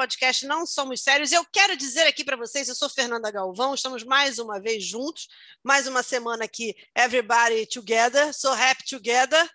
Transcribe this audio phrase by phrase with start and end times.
[0.00, 1.30] podcast Não Somos Sérios.
[1.30, 5.28] Eu quero dizer aqui para vocês, eu sou Fernanda Galvão, estamos mais uma vez juntos,
[5.62, 9.46] mais uma semana aqui, everybody together, so happy together.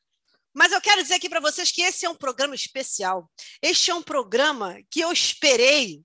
[0.53, 3.27] Mas eu quero dizer aqui para vocês que esse é um programa especial.
[3.59, 6.03] Este é um programa que eu esperei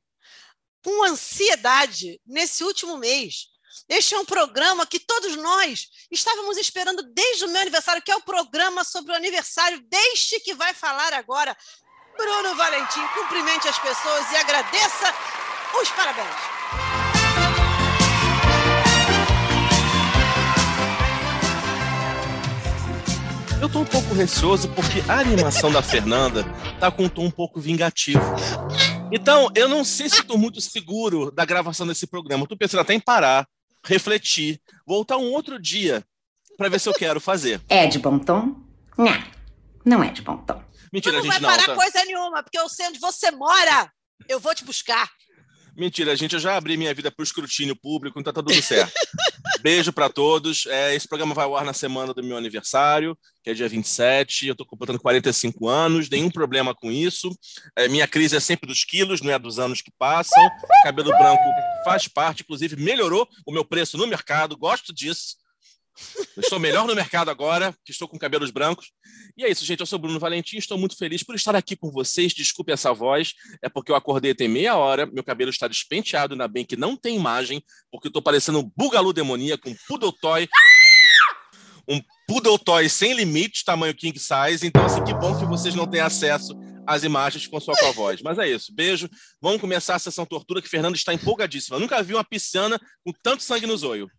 [0.83, 3.49] com ansiedade nesse último mês.
[3.91, 8.17] Este é um programa que todos nós estávamos esperando desde o meu aniversário, que é
[8.17, 11.55] o programa sobre o aniversário deste que vai falar agora.
[12.21, 15.15] Bruno Valentim, cumprimente as pessoas e agradeça
[15.81, 16.27] os parabéns.
[23.59, 26.45] Eu tô um pouco receoso porque a animação da Fernanda
[26.79, 28.21] tá com um tom um pouco vingativo.
[29.11, 32.43] Então, eu não sei se estou muito seguro da gravação desse programa.
[32.43, 33.49] Estou pensando até em parar,
[33.83, 36.05] refletir, voltar um outro dia
[36.59, 37.63] para ver se eu quero fazer.
[37.67, 38.57] É de bom tom?
[38.99, 39.25] Não,
[39.87, 40.63] não é de bom tom.
[40.93, 41.49] Mentira, não gente, vai não.
[41.49, 43.93] parar tá- coisa nenhuma, porque eu sei onde você mora.
[44.29, 45.09] Eu vou te buscar.
[45.77, 48.93] Mentira, gente, eu já abri minha vida para o escrutínio público, então tá tudo certo.
[49.63, 50.67] Beijo para todos.
[50.67, 54.47] É, esse programa vai ao ar na semana do meu aniversário, que é dia 27.
[54.47, 57.31] Eu tô completando 45 anos, nenhum problema com isso.
[57.77, 60.43] É, minha crise é sempre dos quilos, não é dos anos que passam.
[60.83, 61.43] Cabelo branco
[61.85, 65.37] faz parte, inclusive melhorou o meu preço no mercado, gosto disso.
[66.37, 68.93] Estou melhor no mercado agora, que estou com cabelos brancos.
[69.37, 69.81] E é isso, gente.
[69.81, 72.33] Eu sou Bruno Valentim, estou muito feliz por estar aqui com vocês.
[72.33, 76.49] Desculpe essa voz, é porque eu acordei tem meia hora, meu cabelo está despenteado, ainda
[76.49, 80.49] bem que não tem imagem, porque estou parecendo um bugalu demoníaco, um poodle toy.
[81.89, 84.67] Um poodle toy sem limites, tamanho king size.
[84.67, 86.55] Então, assim, que bom que vocês não têm acesso
[86.87, 88.23] às imagens com sua com voz.
[88.23, 88.73] Mas é isso.
[88.75, 89.09] Beijo.
[89.41, 91.77] Vamos começar a sessão tortura, que Fernando está empolgadíssima.
[91.77, 94.11] Eu nunca vi uma pisciana com tanto sangue nos olhos.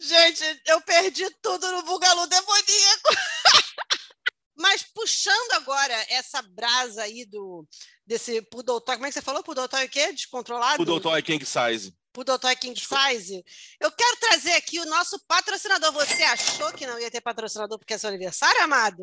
[0.00, 3.08] Gente, eu perdi tudo no bugalu demoníaco.
[4.56, 7.66] Mas puxando agora essa brasa aí do
[8.06, 9.42] desse Toy, como é que você falou?
[9.42, 10.12] Poodle Toy o quê?
[10.12, 10.76] Descontrolado?
[10.76, 11.94] Poodle toy king size.
[12.12, 13.44] Poodle Toy King Size.
[13.80, 15.92] Eu quero trazer aqui o nosso patrocinador.
[15.92, 19.02] Você achou que não ia ter patrocinador porque é seu aniversário, amado?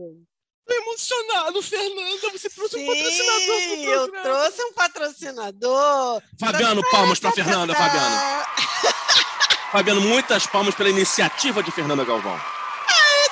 [0.67, 2.29] Tô emocionado, Fernanda.
[2.33, 4.23] Você trouxe um Sim, patrocinador pro eu programa.
[4.23, 6.21] trouxe um patrocinador.
[6.39, 8.45] Fabiano, palmas para Fernanda, Fabiano.
[9.71, 12.39] Fabiano, muitas palmas pela iniciativa de Fernanda Galvão.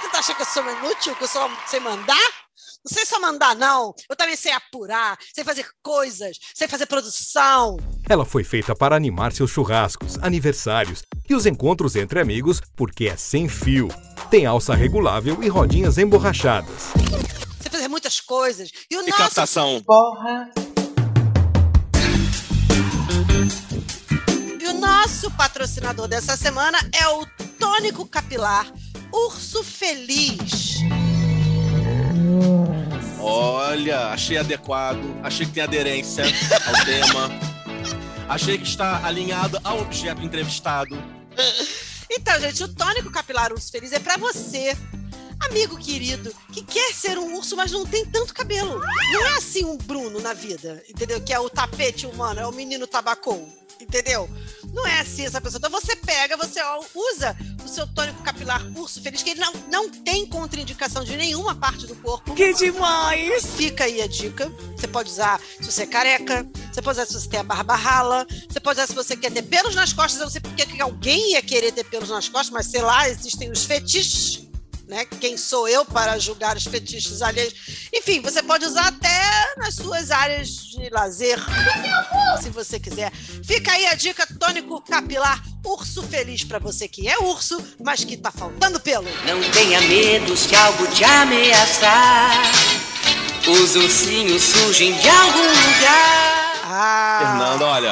[0.02, 2.45] Tu tá achando que eu sou inútil, que eu só sei mandar?
[2.88, 3.96] Não sei só mandar, não.
[4.08, 7.78] Eu também sei apurar, sei fazer coisas, sei fazer produção.
[8.08, 13.18] Ela foi feita para animar seus churrascos, aniversários e os encontros entre amigos porque é
[13.18, 13.88] sem fio.
[14.30, 16.92] Tem alça regulável e rodinhas emborrachadas.
[17.60, 18.70] Sei fazer muitas coisas.
[18.92, 19.84] E o E nosso captação.
[24.62, 27.26] E o nosso patrocinador dessa semana é o
[27.58, 28.72] Tônico Capilar
[29.12, 30.76] Urso Feliz.
[33.20, 37.30] Olha, achei adequado, achei que tem aderência ao tema,
[38.30, 40.98] achei que está alinhado ao objeto entrevistado.
[42.10, 44.78] Então, gente, o Tônico Capilar Urso Feliz é pra você,
[45.40, 48.80] amigo querido, que quer ser um urso, mas não tem tanto cabelo.
[49.12, 51.20] Não é assim um Bruno na vida, entendeu?
[51.22, 53.50] Que é o tapete humano, é o menino tabacou,
[53.88, 54.30] entendeu?
[54.74, 55.60] Não é assim essa pessoa.
[55.60, 56.60] Então você pega, você
[56.94, 61.56] usa o seu tônico capilar urso feliz, que ele não, não tem contraindicação de nenhuma
[61.56, 62.36] parte do corpo.
[62.36, 63.46] Que demais!
[63.56, 64.52] Fica aí a dica.
[64.76, 67.76] Você pode usar se você é careca, você pode usar se você tem a barba
[67.76, 70.20] rala, você pode usar se você quer ter pelos nas costas.
[70.20, 73.08] Eu não sei porque que alguém ia querer ter pelos nas costas, mas sei lá,
[73.10, 74.45] existem os fetiches.
[74.88, 75.06] Né?
[75.20, 77.54] Quem sou eu para julgar os fetiches alheios?
[77.94, 81.40] Enfim, você pode usar até nas suas áreas de lazer,
[82.42, 83.12] se você quiser.
[83.44, 88.16] Fica aí a dica tônico capilar urso feliz para você que é urso, mas que
[88.16, 89.08] tá faltando pelo.
[89.26, 92.32] Não tenha medo se algo te ameaçar.
[93.48, 96.62] Os ursinhos surgem de algum lugar.
[96.64, 97.92] Ah, Fernanda, olha.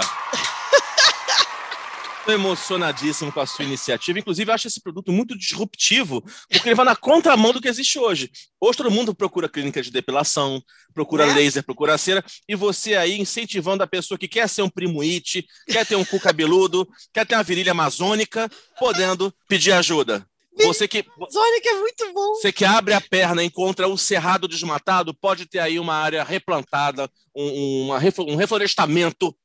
[2.24, 4.18] Estou emocionadíssimo com a sua iniciativa.
[4.18, 8.32] Inclusive, acho esse produto muito disruptivo, porque ele vai na contramão do que existe hoje.
[8.62, 11.34] Hoje todo mundo procura clínica de depilação, procura Né?
[11.34, 15.46] laser, procura cera, e você aí incentivando a pessoa que quer ser um primo it,
[15.68, 18.50] quer ter um cu cabeludo, quer ter uma virilha amazônica,
[18.80, 20.26] podendo pedir ajuda.
[20.62, 22.36] Você que, é muito bom.
[22.36, 26.24] você que abre a perna e encontra o cerrado desmatado, pode ter aí uma área
[26.24, 29.36] replantada, um, uma um reflorestamento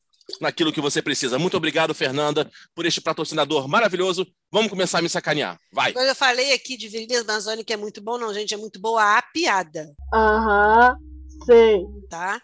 [0.41, 1.39] naquilo que você precisa.
[1.39, 4.27] Muito obrigado, Fernanda, por este patrocinador maravilhoso.
[4.51, 5.59] Vamos começar a me sacanear.
[5.73, 5.93] Vai.
[5.93, 9.19] Quando eu falei aqui de virilha amazônica é muito bom, não, gente, é muito boa
[9.19, 10.97] a piada, Aham,
[11.45, 11.81] sei.
[12.09, 12.41] tá?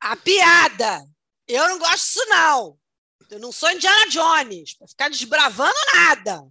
[0.00, 1.04] A piada!
[1.46, 2.76] Eu não gosto disso, não.
[3.30, 6.44] Eu não sou Indiana Jones, pra ficar desbravando nada.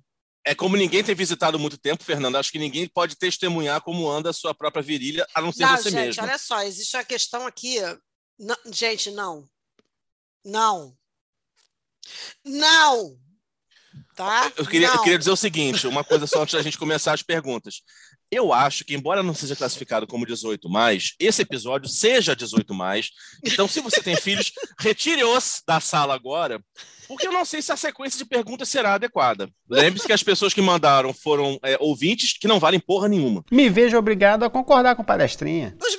[0.46, 2.38] É como ninguém tem visitado muito tempo, Fernanda.
[2.40, 5.78] Acho que ninguém pode testemunhar como anda a sua própria virilha, a não ser Não,
[5.78, 6.24] você gente, mesmo.
[6.24, 7.78] olha só, existe uma questão aqui
[8.38, 9.46] Não, gente, não.
[10.44, 10.94] Não.
[12.45, 13.18] Não.
[14.16, 14.51] Tá?
[14.56, 17.24] Eu queria, eu queria dizer o seguinte, uma coisa só antes da gente começar as
[17.24, 17.81] perguntas.
[18.30, 23.12] Eu acho que, embora não seja classificado como 18 mais, esse episódio seja 18 mais.
[23.44, 26.60] Então, se você tem filhos, retire-os da sala agora,
[27.07, 29.50] porque eu não sei se a sequência de perguntas será adequada.
[29.69, 33.44] Lembre-se que as pessoas que mandaram foram é, ouvintes que não valem porra nenhuma.
[33.51, 35.75] Me vejo obrigado a concordar com o palestrinha.
[35.80, 35.95] Os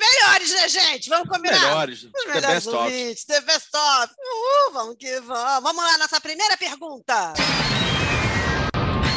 [0.65, 1.09] né, gente?
[1.09, 1.61] Vamos combinar.
[1.61, 2.77] Melhores, Os the melhores best of.
[2.77, 4.15] ouvintes, the best of.
[4.19, 5.63] Uhul, vamos que vamos.
[5.63, 7.35] Vamos lá, nossa primeira pergunta.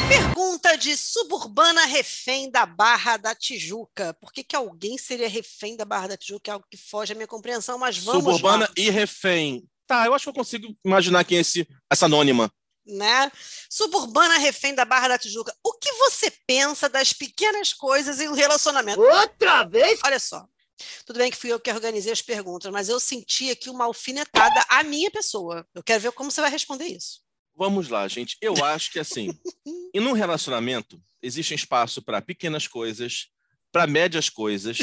[0.10, 4.14] Pergunta de suburbana refém da Barra da Tijuca.
[4.22, 6.52] Por que, que alguém seria refém da Barra da Tijuca?
[6.52, 8.74] É algo que foge à minha compreensão, mas vamos Suburbana lá.
[8.78, 9.66] e refém.
[9.86, 12.50] Tá, eu acho que eu consigo imaginar quem é esse, essa anônima.
[12.86, 13.30] né?
[13.70, 15.54] Suburbana refém da Barra da Tijuca.
[15.64, 19.02] O que você pensa das pequenas coisas em um relacionamento?
[19.02, 20.00] Outra vez?
[20.06, 20.46] Olha só.
[21.06, 24.66] Tudo bem que fui eu que organizei as perguntas, mas eu senti aqui uma alfinetada
[24.70, 25.66] à minha pessoa.
[25.74, 27.22] Eu quero ver como você vai responder isso.
[27.56, 28.38] Vamos lá, gente.
[28.42, 29.30] Eu acho que assim,
[29.94, 33.28] e num relacionamento existe um espaço para pequenas coisas,
[33.72, 34.78] para médias coisas,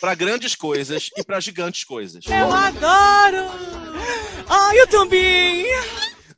[0.00, 2.24] para grandes coisas e para gigantes coisas.
[2.26, 3.46] adoro!
[4.48, 5.66] Ah, eu também!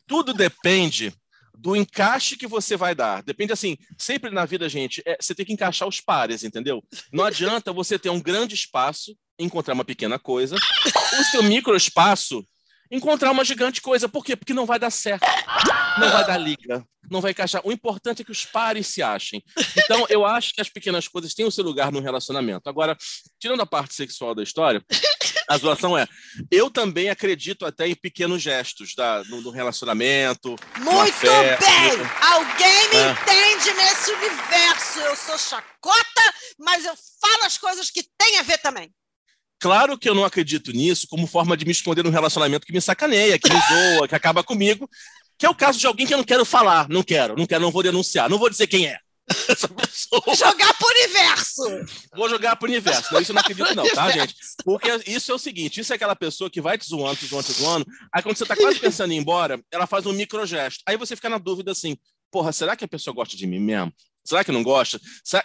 [0.06, 1.12] Tudo depende
[1.56, 3.22] do encaixe que você vai dar.
[3.22, 6.82] Depende assim, sempre na vida, gente, é, você tem que encaixar os pares, entendeu?
[7.12, 12.44] Não adianta você ter um grande espaço, encontrar uma pequena coisa, o seu micro espaço
[12.90, 14.08] encontrar uma gigante coisa.
[14.08, 14.36] Por quê?
[14.36, 15.26] Porque não vai dar certo.
[15.98, 16.84] Não vai dar liga.
[17.10, 17.62] Não vai encaixar.
[17.64, 19.42] O importante é que os pares se achem.
[19.76, 22.68] Então, eu acho que as pequenas coisas têm o seu lugar no relacionamento.
[22.68, 22.96] Agora,
[23.38, 24.84] tirando a parte sexual da história,
[25.48, 26.06] a zoação é:
[26.50, 30.56] eu também acredito até em pequenos gestos da, no, no relacionamento.
[30.78, 31.60] no Muito afeto.
[31.60, 31.90] bem!
[32.20, 33.10] Alguém me É.
[33.12, 34.98] entende nesse universo.
[34.98, 36.22] Eu sou chacota,
[36.58, 38.90] mas eu falo as coisas que têm a ver também.
[39.60, 42.80] Claro que eu não acredito nisso como forma de me esconder num relacionamento que me
[42.80, 44.88] sacaneia, que me zoa, que acaba comigo.
[45.38, 46.88] Que é o caso de alguém que eu não quero falar.
[46.88, 48.98] Não quero, não quero, não vou denunciar, não vou dizer quem é.
[49.48, 50.22] Essa pessoa.
[50.34, 51.62] Jogar pro universo.
[52.14, 53.12] Vou jogar pro universo.
[53.12, 54.34] Não, isso eu não acredito, não, tá, gente?
[54.64, 57.44] Porque isso é o seguinte: isso é aquela pessoa que vai te zoando, te zoando,
[57.44, 57.86] te zoando.
[58.12, 60.82] Aí quando você tá quase pensando em ir embora, ela faz um microgesto.
[60.86, 61.96] Aí você fica na dúvida assim:
[62.30, 63.92] porra, será que a pessoa gosta de mim mesmo?
[64.26, 65.00] Será que não gosta?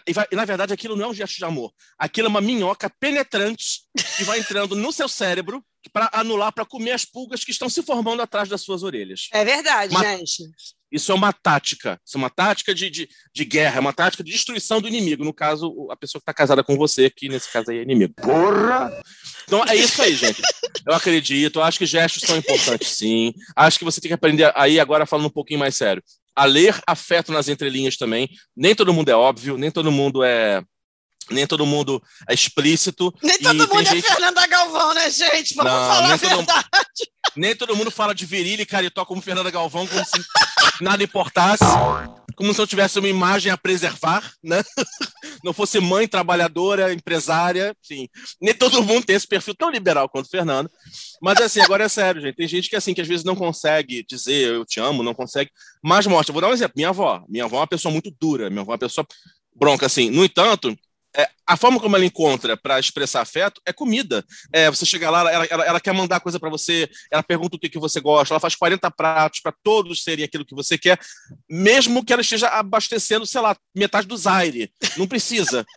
[0.08, 1.72] E, vai- e, na verdade aquilo não é um gesto de amor.
[1.98, 3.82] Aquilo é uma minhoca penetrante
[4.18, 5.64] que vai entrando no seu cérebro
[5.94, 9.28] para anular, para comer as pulgas que estão se formando atrás das suas orelhas.
[9.34, 10.44] É verdade, Mas- gente.
[10.92, 11.98] Isso é uma tática.
[12.06, 15.24] Isso é uma tática de, de, de guerra, é uma tática de destruição do inimigo.
[15.24, 18.14] No caso, a pessoa que está casada com você, que nesse caso aí é inimigo.
[18.22, 18.92] Porra!
[19.46, 20.42] Então é isso aí, gente.
[20.86, 23.34] Eu acredito, eu acho que gestos são importantes, sim.
[23.56, 26.04] Acho que você tem que aprender aí, agora falando um pouquinho mais sério,
[26.36, 28.30] a ler afeto nas entrelinhas também.
[28.56, 30.64] Nem todo mundo é óbvio, nem todo mundo é.
[31.30, 33.14] Nem todo mundo é explícito.
[33.22, 35.56] Nem todo mundo é Fernanda Galvão, né, gente?
[35.56, 36.66] Vamos Não, falar a todo verdade.
[37.38, 40.22] Nem todo mundo fala de virilha e caritó como Fernanda Galvão, como se
[40.82, 41.64] nada importasse,
[42.36, 44.64] como se não tivesse uma imagem a preservar, né?
[45.44, 48.08] Não fosse mãe, trabalhadora, empresária, enfim.
[48.40, 50.70] Nem todo mundo tem esse perfil tão liberal quanto Fernanda.
[51.20, 52.36] Mas assim, agora é sério, gente.
[52.36, 55.50] Tem gente que assim que às vezes não consegue dizer eu te amo, não consegue,
[55.84, 56.32] mas mostra.
[56.32, 56.74] Vou dar um exemplo.
[56.76, 57.24] Minha avó.
[57.28, 58.52] Minha avó é uma pessoa muito dura.
[58.52, 59.08] Minha avó é uma pessoa
[59.56, 60.12] bronca assim.
[60.12, 60.78] No entanto,
[61.16, 64.24] é, a forma como ela encontra para expressar afeto é comida.
[64.54, 67.60] É, você chega lá, ela, ela, ela quer mandar coisa para você, ela pergunta o
[67.60, 71.00] que, que você gosta, ela faz 40 pratos para todos serem aquilo que você quer,
[71.50, 74.72] mesmo que ela esteja abastecendo, sei lá, metade do Zaire.
[74.98, 75.66] Não precisa.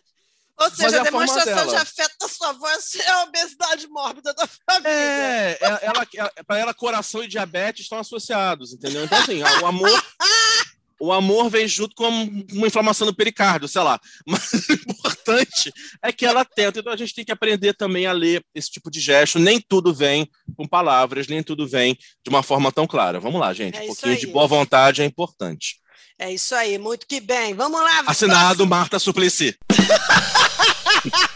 [0.57, 4.33] Ou Mas seja, é a demonstração de afeto da sua voz é a obesidade mórbida
[4.33, 4.89] da família.
[4.89, 9.03] É, ela, ela, ela- para ela, coração e diabetes estão associados, entendeu?
[9.03, 9.89] Então, assim, o amor.
[10.99, 12.07] O amor vem junto com
[12.53, 13.99] uma inflamação no pericárdio, sei lá.
[14.25, 15.71] Mas o importante
[16.01, 16.79] é que ela tenta.
[16.79, 19.39] Então a gente tem que aprender também a ler esse tipo de gesto.
[19.39, 23.19] Nem tudo vem com palavras, nem tudo vem de uma forma tão clara.
[23.19, 23.77] Vamos lá, gente.
[23.77, 24.19] É um pouquinho aí.
[24.19, 25.79] de boa vontade é importante.
[26.17, 27.53] É isso aí, muito que bem.
[27.53, 28.03] Vamos lá.
[28.07, 29.57] Assinado Marta Suplicy.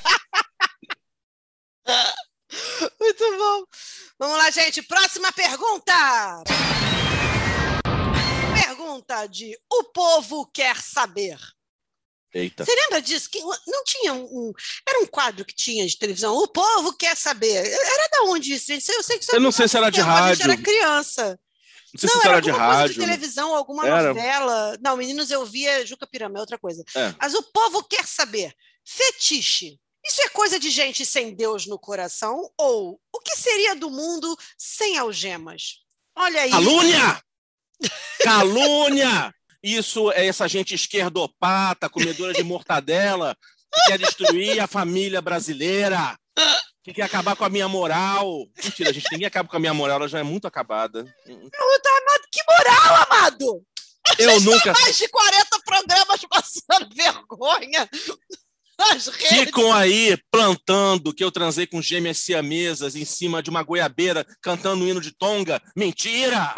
[2.99, 3.63] Muito bom.
[4.19, 4.81] Vamos lá, gente.
[4.83, 6.43] Próxima pergunta.
[8.89, 11.37] Pergunta de O Povo Quer Saber.
[12.33, 12.65] Eita.
[12.65, 13.29] Você lembra disso?
[13.29, 14.51] Que não tinha um,
[14.87, 16.35] Era um quadro que tinha de televisão.
[16.35, 17.67] O Povo Quer Saber.
[17.67, 18.89] Era da onde isso, gente?
[18.89, 20.43] Eu sei que isso Eu não sei se era de rádio.
[20.43, 21.39] era criança.
[21.93, 22.93] Não sei não, se era era de rádio.
[22.95, 24.07] de televisão, alguma Era.
[24.13, 24.77] novela.
[24.81, 26.83] Não, meninos, eu via Juca Pirama, é outra coisa.
[26.95, 27.13] É.
[27.19, 28.53] Mas o povo quer saber.
[28.83, 29.79] Fetiche.
[30.03, 32.51] Isso é coisa de gente sem Deus no coração?
[32.57, 35.83] Ou o que seria do mundo sem algemas?
[36.15, 36.51] Olha aí.
[36.51, 37.21] Calúnia!
[38.23, 39.33] Calúnia!
[39.61, 43.35] Isso é essa gente esquerdopata, comedora de mortadela,
[43.73, 46.17] que quer destruir a família brasileira.
[46.81, 48.45] Que quer acabar com a minha moral.
[48.63, 51.03] Mentira, gente, ninguém acaba com a minha moral, ela já é muito acabada.
[51.25, 53.65] Pergunta, amado, que moral, amado?
[54.17, 54.73] Eu nunca.
[54.73, 57.89] Mais de 40 programas passando vergonha
[58.79, 59.27] nas redes.
[59.27, 64.85] Ficam aí plantando que eu transei com gêmeas siamesas em cima de uma goiabeira cantando
[64.85, 65.61] um hino de tonga.
[65.75, 66.55] Mentira!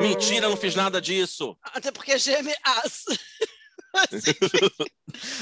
[0.00, 1.56] Mentira, não fiz nada disso.
[1.62, 2.54] Até porque gêmeo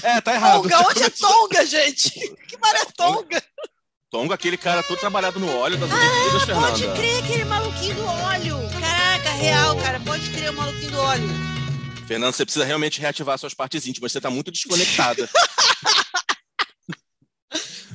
[0.02, 0.62] é tá errado.
[0.62, 2.10] Tonga, onde é Tonga, gente?
[2.46, 3.42] Que mar é Tonga?
[4.08, 6.68] Tonga, aquele cara todo trabalhado no óleo das Olimpíadas, Fernanda.
[6.68, 8.56] Pode crer, aquele maluquinho do óleo.
[8.80, 9.98] Caraca, real, cara.
[10.00, 11.55] Pode crer, o maluquinho do óleo.
[12.06, 14.12] Fernanda, você precisa realmente reativar suas partes íntimas.
[14.12, 15.28] Você tá muito desconectada.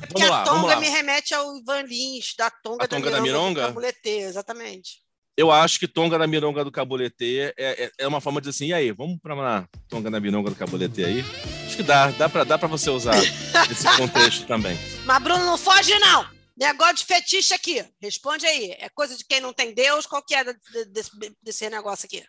[0.02, 0.80] É porque Vamos lá, a vamos Tonga lá.
[0.80, 3.62] me remete ao Ivan Lins, da Tonga A Tonga da Mironga?
[3.62, 5.00] do Camuletê, exatamente.
[5.36, 8.56] Eu acho que Tonga da Mironga do Caboletê é, é, é uma forma de dizer
[8.64, 11.24] assim, e aí, vamos pra lá, Tonga da Mironga do Caboletê aí?
[11.66, 13.14] Acho que dá, dá pra, dá pra você usar
[13.70, 14.76] esse contexto também.
[15.06, 16.28] Mas, Bruno, não foge, não.
[16.58, 17.82] Negócio de fetiche aqui.
[18.00, 18.72] Responde aí.
[18.80, 20.04] É coisa de quem não tem Deus?
[20.04, 21.10] Qual que é da- de- desse,
[21.42, 22.22] desse negócio aqui?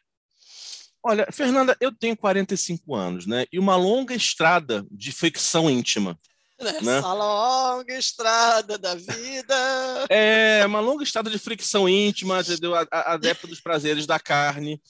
[1.04, 3.46] Olha, Fernanda, eu tenho 45 anos, né?
[3.52, 6.18] E uma longa estrada de fricção íntima.
[6.60, 7.02] Nessa Né?
[7.02, 10.06] longa estrada da vida.
[10.10, 12.74] É, uma longa estrada de fricção íntima, entendeu?
[12.74, 14.82] A- a- Adepto dos prazeres da carne,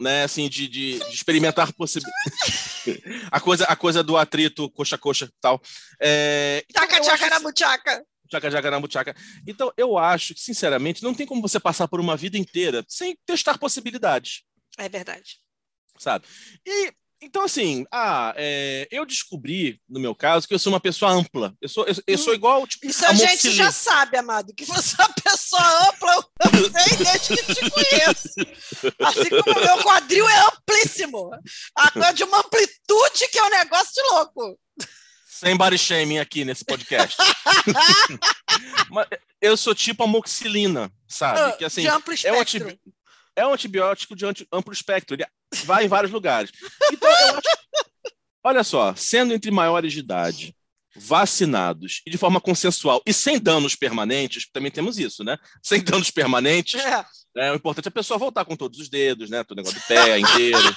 [0.00, 0.22] né?
[0.22, 2.84] Assim, de, de, de experimentar possibilidades.
[3.32, 5.60] a, coisa, a coisa do atrito coxa a coxa e tal.
[6.00, 8.06] É, então, Tchaca, eu tchaca, acho- na buchaca.
[8.28, 9.16] Tchaca, tchaca, na buchaca.
[9.46, 13.16] Então, eu acho que, sinceramente, não tem como você passar por uma vida inteira sem
[13.26, 14.42] testar possibilidades,
[14.78, 15.40] É verdade.
[15.98, 16.24] Sabe?
[16.66, 21.10] E, então, assim, ah, é, eu descobri, no meu caso, que eu sou uma pessoa
[21.10, 21.54] ampla.
[21.60, 23.64] Eu sou, eu, eu sou igual, tipo, Isso a gente amoxicilina.
[23.64, 28.28] já sabe, amado, que você é uma pessoa ampla, eu sei desde que te conheço.
[29.00, 31.30] Assim como o meu quadril é amplíssimo.
[31.74, 34.58] A de uma amplitude que é um negócio de louco.
[35.26, 37.16] Sem body shaming aqui nesse podcast.
[39.40, 41.58] Eu sou tipo amoxicilina, sabe?
[41.58, 42.78] Que assim, de amplo é um, espectro.
[43.36, 45.14] é um antibiótico de amplo espectro.
[45.14, 45.26] Ele
[45.64, 46.50] vai em vários lugares.
[46.92, 47.48] Então, eu acho...
[48.44, 50.54] Olha só, sendo entre maiores de idade,
[50.94, 55.36] vacinados e de forma consensual e sem danos permanentes, também temos isso, né?
[55.62, 57.04] Sem danos permanentes, É.
[57.34, 57.52] né?
[57.52, 59.42] o importante é a pessoa voltar com todos os dedos, né?
[59.44, 60.76] Todo negócio do pé inteiro,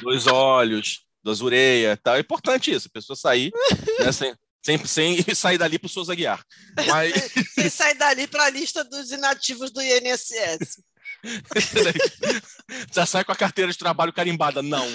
[0.00, 2.16] dos olhos, das orelhas, tal.
[2.16, 3.52] É importante isso, a pessoa sair,
[4.00, 4.10] né?
[4.10, 6.42] Sem, sem, sem sair dali para o Souza Guiar.
[6.88, 7.12] Mas
[7.54, 10.80] Sem sair dali para a lista dos inativos do INSS.
[12.92, 14.86] já sai com a carteira de trabalho carimbada, não.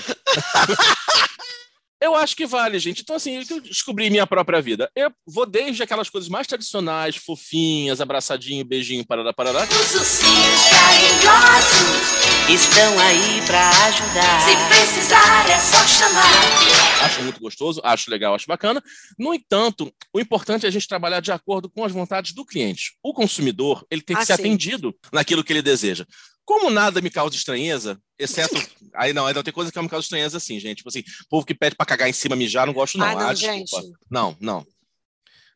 [2.00, 3.02] Eu acho que vale, gente.
[3.02, 4.90] Então, assim, eu descobri minha própria vida.
[4.96, 9.64] Eu vou desde aquelas coisas mais tradicionais, fofinhas, abraçadinho, beijinho, parará, parará.
[9.64, 12.08] Os ursinhos carinhosos
[12.50, 14.42] estão aí pra ajudar.
[14.42, 16.77] Se precisar é só chamar.
[17.02, 18.82] Acho muito gostoso, acho legal, acho bacana.
[19.18, 22.94] No entanto, o importante é a gente trabalhar de acordo com as vontades do cliente.
[23.04, 24.42] O consumidor, ele tem que Ah, ser sim.
[24.44, 26.06] atendido naquilo que ele deseja.
[26.44, 28.56] Como nada me causa estranheza, exceto.
[28.96, 30.78] aí não, aí não tem coisa que me causa estranheza assim, gente.
[30.78, 33.06] Tipo assim, povo que pede pra cagar em cima, mijar, não gosto, não.
[33.06, 33.54] Ah, não, desculpa.
[33.58, 33.98] gente.
[34.10, 34.66] Não, não.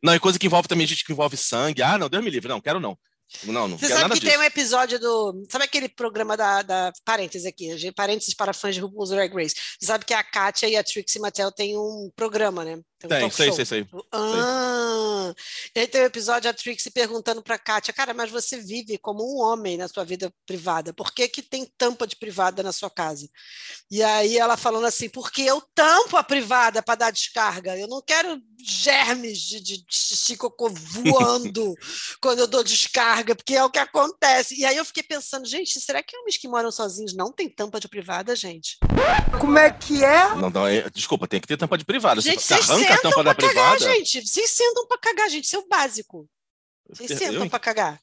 [0.02, 1.82] Não, e coisa que envolve também gente que envolve sangue.
[1.82, 2.48] Ah, não, Deus me livre.
[2.48, 2.98] Não, quero não.
[3.44, 4.32] Não, não Você sabe nada que disso.
[4.32, 5.44] tem um episódio do.
[5.50, 6.62] Sabe aquele programa da.
[6.62, 9.54] da parênteses aqui, parênteses para fãs de RuPaul's Drag Race.
[9.78, 12.80] Você sabe que a Kátia e a Trixie Mattel têm um programa, né?
[13.06, 13.86] Um Tem, talk sei, sei, sei.
[14.12, 15.34] Ah,
[15.74, 19.22] e aí tem um episódio a Trixie perguntando para Kátia, cara, mas você vive como
[19.22, 22.90] um homem na sua vida privada, por que que tem tampa de privada na sua
[22.90, 23.28] casa?
[23.90, 28.02] E aí ela falando assim, porque eu tampo a privada para dar descarga, eu não
[28.02, 31.74] quero germes de, de xixi cocô voando
[32.20, 34.58] quando eu dou descarga, porque é o que acontece.
[34.58, 37.80] E aí eu fiquei pensando, gente, será que homens que moram sozinhos não têm tampa
[37.80, 38.78] de privada, gente?
[39.40, 40.34] Como é que é?
[40.34, 42.20] Não, não, é- desculpa, tem que ter tampa de privada.
[42.20, 43.94] Gente, você arranca sentam tampa da pra cagar, privada.
[43.94, 44.26] gente.
[44.26, 45.44] Vocês sentam pra cagar, gente.
[45.44, 46.28] Isso é o básico.
[46.88, 48.00] Vocês Eu- sentam eu- pra cagar.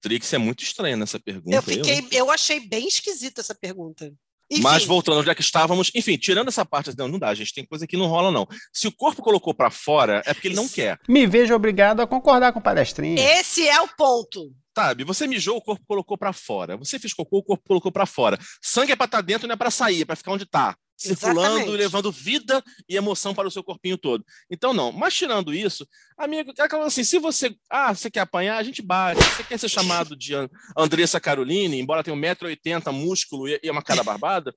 [0.00, 1.56] Trix é muito estranha nessa pergunta.
[1.56, 4.12] Eu fiquei, eu achei bem esquisita essa pergunta.
[4.48, 7.52] Enfim, Mas voltando onde é que estávamos, enfim, tirando essa parte, não, não dá, gente,
[7.52, 8.46] tem coisa que não rola, não.
[8.72, 10.74] Se o corpo colocou pra fora, é porque ele não Isso.
[10.74, 13.20] quer, Me vejo obrigado a concordar com o palestrinha.
[13.40, 14.52] esse é o ponto.
[14.78, 15.02] sabe?
[15.04, 16.76] Você mijou, o corpo colocou pra fora.
[16.76, 18.38] Você fez cocô, o corpo colocou pra fora.
[18.62, 20.76] Sangue é pra estar dentro, não é pra sair, é pra ficar onde tá.
[20.96, 21.68] Circulando Exatamente.
[21.74, 24.24] e levando vida e emoção para o seu corpinho todo.
[24.50, 24.90] Então, não.
[24.92, 25.86] Mas tirando isso,
[26.16, 27.54] amigo, aquela assim, se você.
[27.68, 29.22] Ah, você quer apanhar, a gente bate.
[29.22, 33.82] Você quer ser chamado de An- Andressa Caroline, embora tenha 1,80m, músculo e e uma
[33.82, 34.54] cara barbada,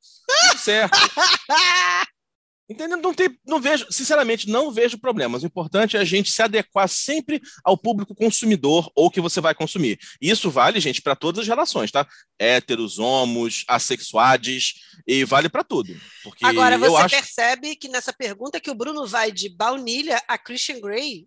[0.50, 0.98] tudo certo.
[2.70, 2.98] Entendeu?
[2.98, 5.42] Não, tem, não vejo, sinceramente, não vejo problemas.
[5.42, 9.56] O importante é a gente se adequar sempre ao público consumidor ou que você vai
[9.56, 9.98] consumir.
[10.22, 12.06] E isso vale, gente, para todas as relações, tá?
[12.38, 14.76] Héteros, homos, assexuades,
[15.08, 15.96] e vale para tudo.
[16.24, 17.16] Porque Agora, eu você acho.
[17.16, 21.26] percebe que nessa pergunta que o Bruno vai de baunilha a Christian Grey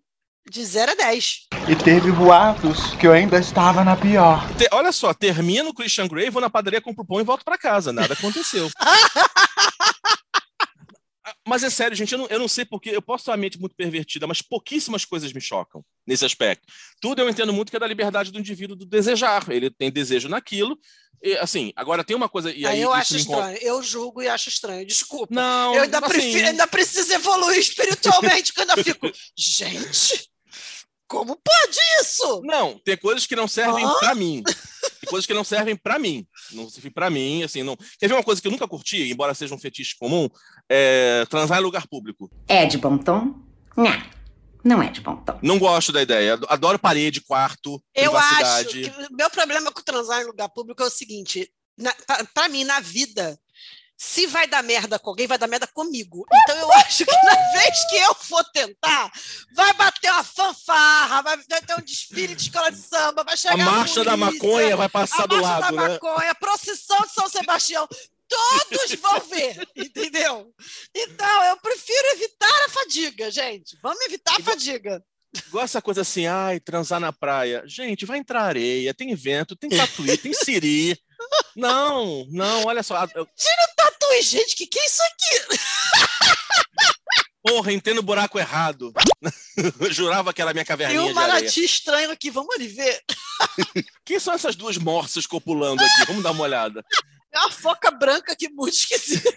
[0.49, 1.47] De 0 a 10.
[1.69, 4.45] E teve boatos que eu ainda estava na pior.
[4.57, 7.57] Te- olha só, termino o Christian Grey, vou na padaria, compro pão e volto pra
[7.57, 7.91] casa.
[7.93, 8.69] Nada aconteceu.
[11.47, 13.59] Mas é sério, gente, eu não, eu não sei porque eu posso ter uma mente
[13.59, 16.65] muito pervertida, mas pouquíssimas coisas me chocam nesse aspecto.
[17.01, 19.49] Tudo eu entendo muito que é da liberdade do indivíduo do desejar.
[19.49, 20.77] Ele tem desejo naquilo.
[21.21, 22.51] E, assim, agora tem uma coisa.
[22.51, 23.57] E aí, Aí eu acho estranho.
[23.61, 24.85] Eu julgo e acho estranho.
[24.85, 25.33] Desculpa.
[25.33, 29.11] Não, eu ainda, assim, prefiro, ainda preciso evoluir espiritualmente, quando eu fico.
[29.37, 30.29] Gente,
[31.07, 32.41] como pode isso?
[32.43, 33.93] Não, tem coisas que não servem Hã?
[33.99, 34.41] pra mim.
[34.43, 36.25] Tem coisas que não servem pra mim.
[36.51, 37.75] Não servem pra mim, assim, não.
[37.99, 40.29] Quer ver uma coisa que eu nunca curti, embora seja um fetiche comum?
[40.69, 42.29] É transar em lugar público.
[42.47, 43.35] É de bom tom?
[43.77, 44.03] Não,
[44.63, 45.37] não é de bom tom.
[45.41, 46.39] Não gosto da ideia.
[46.47, 48.89] Adoro parede, quarto, Eu acho privacidade.
[48.89, 51.51] que o meu problema com transar em lugar público é o seguinte:
[52.33, 53.37] pra mim, na vida,
[54.05, 56.25] se vai dar merda com alguém, vai dar merda comigo.
[56.43, 59.09] Então eu acho que na vez que eu for tentar,
[59.55, 63.57] vai bater uma fanfarra, vai ter um desfile de escola de samba, vai chegar A
[63.71, 65.89] marcha da polícia, maconha vai passar a do marcha lado, da né?
[65.93, 67.87] maconha, a procissão de São Sebastião.
[68.27, 70.51] Todos vão ver, entendeu?
[70.93, 73.77] Então, eu prefiro evitar a fadiga, gente.
[73.81, 75.03] Vamos evitar a fadiga.
[75.47, 77.63] Igual essa coisa assim, ai, transar na praia.
[77.65, 80.97] Gente, vai entrar areia, tem vento, tem tatuí, tem siri.
[81.55, 83.07] Não, não, olha só.
[83.15, 83.27] eu-
[84.13, 85.59] Tatuí, gente, que que é isso aqui?
[87.45, 88.93] Porra, entrei no buraco errado.
[89.79, 91.33] Eu jurava que era a minha Tem caverninha um de areia.
[91.39, 93.01] manati estranho aqui, vamos ali ver.
[94.05, 96.05] Quem são essas duas morsas copulando aqui?
[96.07, 96.85] Vamos dar uma olhada.
[97.33, 99.29] É uma foca branca que muito esquisita.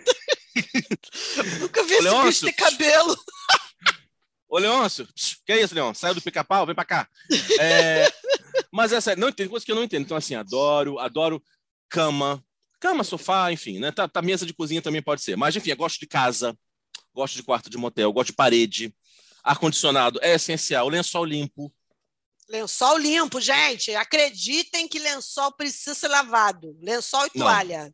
[1.60, 2.26] Nunca vi esse Leôncio.
[2.26, 3.16] bicho ter cabelo.
[4.48, 5.08] Ô, Leôncio,
[5.44, 6.00] que é isso, Leôncio?
[6.00, 7.08] Saiu do pica-pau, vem pra cá.
[7.58, 8.08] É,
[8.70, 10.04] Mas é sério, não entendo, coisa que eu não entendo.
[10.04, 11.42] Então, assim, adoro, adoro
[11.88, 12.44] cama,
[12.80, 13.90] cama, sofá, enfim, né?
[13.90, 15.36] Tá, tá, mesa de cozinha também pode ser.
[15.36, 16.56] Mas, enfim, eu gosto de casa,
[17.14, 18.94] gosto de quarto de motel, gosto de parede,
[19.42, 21.72] ar-condicionado é essencial, lençol limpo.
[22.48, 23.94] Lençol limpo, gente.
[23.94, 26.76] Acreditem que lençol precisa ser lavado.
[26.80, 27.46] Lençol e Não.
[27.46, 27.92] toalha.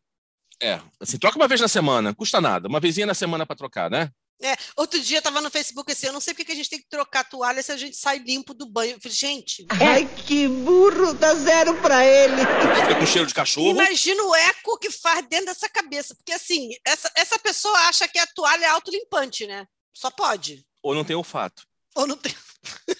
[0.63, 2.69] É, assim, troca uma vez na semana, custa nada.
[2.69, 4.11] Uma vezinha na semana pra trocar, né?
[4.43, 6.69] É, outro dia eu tava no Facebook assim, eu não sei porque que a gente
[6.69, 8.93] tem que trocar a toalha se a gente sai limpo do banho.
[8.97, 12.43] Eu falei, gente, Ai, que burro, dá zero pra ele.
[12.81, 13.71] Fica com cheiro de cachorro.
[13.71, 16.15] imagina o eco que faz dentro dessa cabeça.
[16.15, 19.67] Porque assim, essa, essa pessoa acha que a toalha é autolimpante, né?
[19.95, 20.65] Só pode.
[20.83, 21.63] Ou não tem olfato.
[21.95, 22.35] Ou não tem.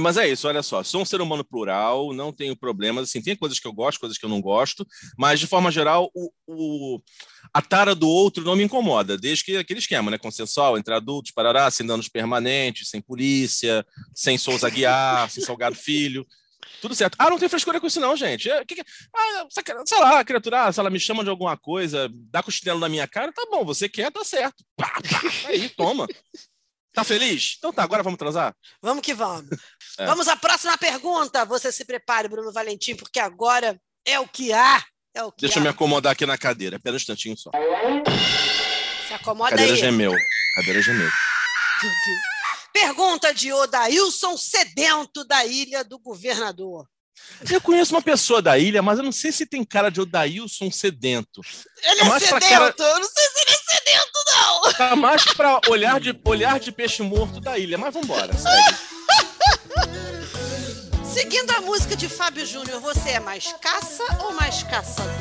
[0.00, 0.82] Mas é isso, olha só.
[0.82, 3.04] Sou um ser humano plural, não tenho problemas.
[3.08, 6.10] Assim, tem coisas que eu gosto, coisas que eu não gosto, mas de forma geral,
[6.14, 7.00] o, o-
[7.52, 10.18] a tara do outro não me incomoda, desde que aquele esquema, né?
[10.18, 16.26] Consensual, entre adultos, parará, sem danos permanentes, sem polícia, sem Souza Guiar, sem Salgado Filho.
[16.80, 17.14] Tudo certo.
[17.18, 18.50] Ah, não tem frescura com isso, não, gente.
[18.50, 19.46] É, que que- ah,
[19.86, 22.80] sei lá, criatura, ah, se ela me chama de alguma coisa, dá com o chinelo
[22.80, 24.64] na minha cara, tá bom, você quer, tá certo.
[24.76, 26.06] Pá, pá, aí, toma.
[26.94, 27.56] Tá feliz?
[27.58, 28.54] Então tá, agora vamos transar?
[28.80, 29.46] Vamos que vamos.
[29.96, 30.06] É.
[30.06, 31.44] Vamos à próxima pergunta.
[31.44, 34.84] Você se prepare, Bruno Valentim, porque agora é o que há.
[35.14, 35.60] É o que Deixa há.
[35.60, 37.52] eu me acomodar aqui na cadeira, apenas um instantinho só.
[39.06, 39.78] Se acomoda cadeira aí.
[39.78, 40.12] gemeu.
[40.56, 41.08] Cadeira gemeu.
[41.82, 42.20] Meu Deus.
[42.72, 46.88] Pergunta de Odailson Sedento, da Ilha do Governador.
[47.48, 50.70] Eu conheço uma pessoa da ilha, mas eu não sei se tem cara de Odailson
[50.72, 51.40] sedento.
[51.84, 54.63] Ele É é sedento, cara- eu não sei se ele é sedento, não.
[54.76, 58.76] Tá mais pra olhar de, olhar de peixe morto da ilha, mas vambora, segue.
[61.12, 65.12] Seguindo a música de Fábio Júnior, você é mais caça ou mais caçador?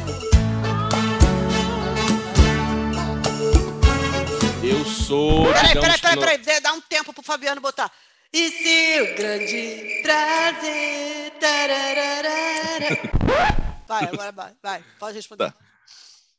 [4.64, 5.46] Eu sou.
[5.54, 7.92] Peraí, peraí, peraí, peraí, dê- dá um tempo pro Fabiano botar.
[8.32, 11.32] E se o grande prazer.
[11.40, 12.88] tarararara.
[13.86, 15.52] Vai, agora vai, vai, pode responder.
[15.52, 15.54] Tá.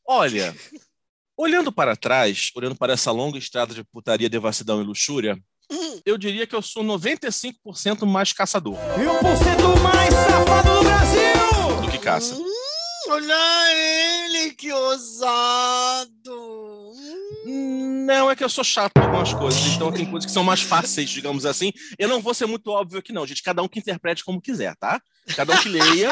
[0.05, 0.53] Olha,
[1.37, 5.37] olhando para trás, olhando para essa longa estrada de putaria, devassidão e luxúria,
[5.71, 5.99] Hum.
[6.05, 11.81] eu diria que eu sou 95% mais caçador E o porcento mais safado do Brasil!
[11.81, 12.35] do que caça.
[12.35, 12.45] Hum,
[13.09, 16.11] olha ele, que ousado.
[17.45, 18.05] Hum.
[18.05, 20.61] Não, é que eu sou chato com algumas coisas, então tem coisas que são mais
[20.61, 21.71] fáceis, digamos assim.
[21.97, 23.41] Eu não vou ser muito óbvio aqui, não, gente.
[23.43, 25.01] Cada um que interprete como quiser, tá?
[25.35, 26.11] Cada um que leia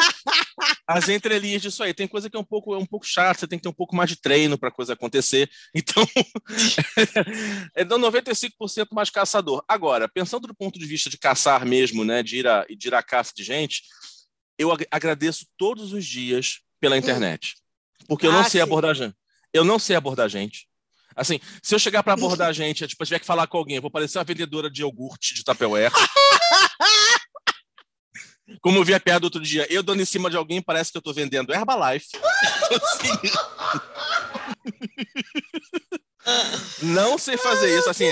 [0.88, 1.93] as entrelinhas disso aí.
[1.93, 3.74] Tem coisa que é um pouco, é um pouco chato, você tem que ter um
[3.74, 5.50] pouco mais de treino para a coisa acontecer.
[5.74, 6.04] Então,
[7.76, 9.63] é dando 95% mais caçador.
[9.67, 12.93] Agora, pensando do ponto de vista de caçar mesmo, né, de ir a, de ir
[12.96, 13.84] à caça de gente,
[14.58, 17.56] eu ag- agradeço todos os dias pela internet.
[18.08, 18.63] Porque eu não Ah, sei sim.
[18.63, 19.15] abordar gente.
[19.54, 20.67] Eu não sei abordar gente.
[21.15, 23.82] Assim, se eu chegar para abordar gente, tipo, eu tiver que falar com alguém, eu
[23.82, 25.91] vou parecer uma vendedora de iogurte de Tupperware.
[28.62, 30.97] Como eu vi a piada outro dia, eu dando em cima de alguém, parece que
[30.97, 32.08] eu tô vendendo Herbalife.
[32.13, 33.10] Então, assim,
[36.82, 38.12] Não sei fazer isso, assim.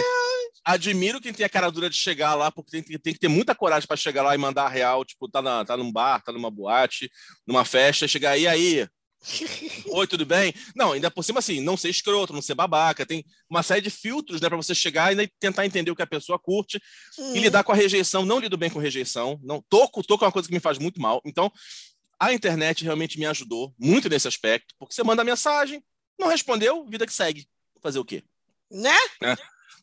[0.64, 3.56] Admiro quem tem a cara dura de chegar lá, porque tem, tem que ter muita
[3.56, 6.32] coragem para chegar lá e mandar a real, tipo, tá, na, tá num bar, tá
[6.32, 7.10] numa boate,
[7.48, 8.88] numa festa, chegar aí, aí,
[9.90, 10.54] Oi, tudo bem?
[10.76, 13.06] Não, ainda por cima, assim, não ser escroto, não ser babaca.
[13.06, 16.08] Tem uma série de filtros, né, para você chegar e tentar entender o que a
[16.08, 16.82] pessoa curte
[17.18, 17.36] Hum.
[17.36, 18.26] e lidar com a rejeição.
[18.26, 19.40] Não lido bem com rejeição.
[19.44, 21.22] Não, toco, toco é uma coisa que me faz muito mal.
[21.26, 21.52] Então,
[22.20, 25.84] a internet realmente me ajudou muito nesse aspecto, porque você manda mensagem,
[26.20, 27.48] não respondeu, vida que segue.
[27.82, 28.24] Fazer o quê?
[28.70, 28.98] Né?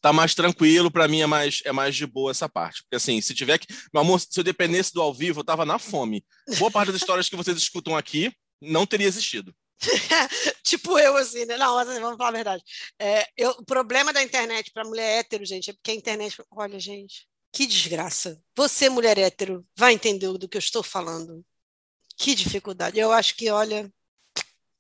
[0.01, 2.83] Tá mais tranquilo, para mim é mais, é mais de boa essa parte.
[2.83, 3.67] Porque assim, se tiver que.
[3.93, 6.25] Meu amor, se eu dependesse do ao vivo, eu tava na fome.
[6.59, 9.55] Boa parte das histórias que vocês escutam aqui não teria existido.
[10.65, 11.57] tipo eu, assim, né?
[11.57, 12.63] Não, mas vamos falar a verdade.
[12.99, 16.37] É, eu- o problema da internet para mulher hétero, gente, é porque a internet.
[16.51, 18.41] Olha, gente, que desgraça.
[18.57, 21.45] Você, mulher hétero, vai entender do que eu estou falando.
[22.17, 22.99] Que dificuldade.
[22.99, 23.89] Eu acho que, olha,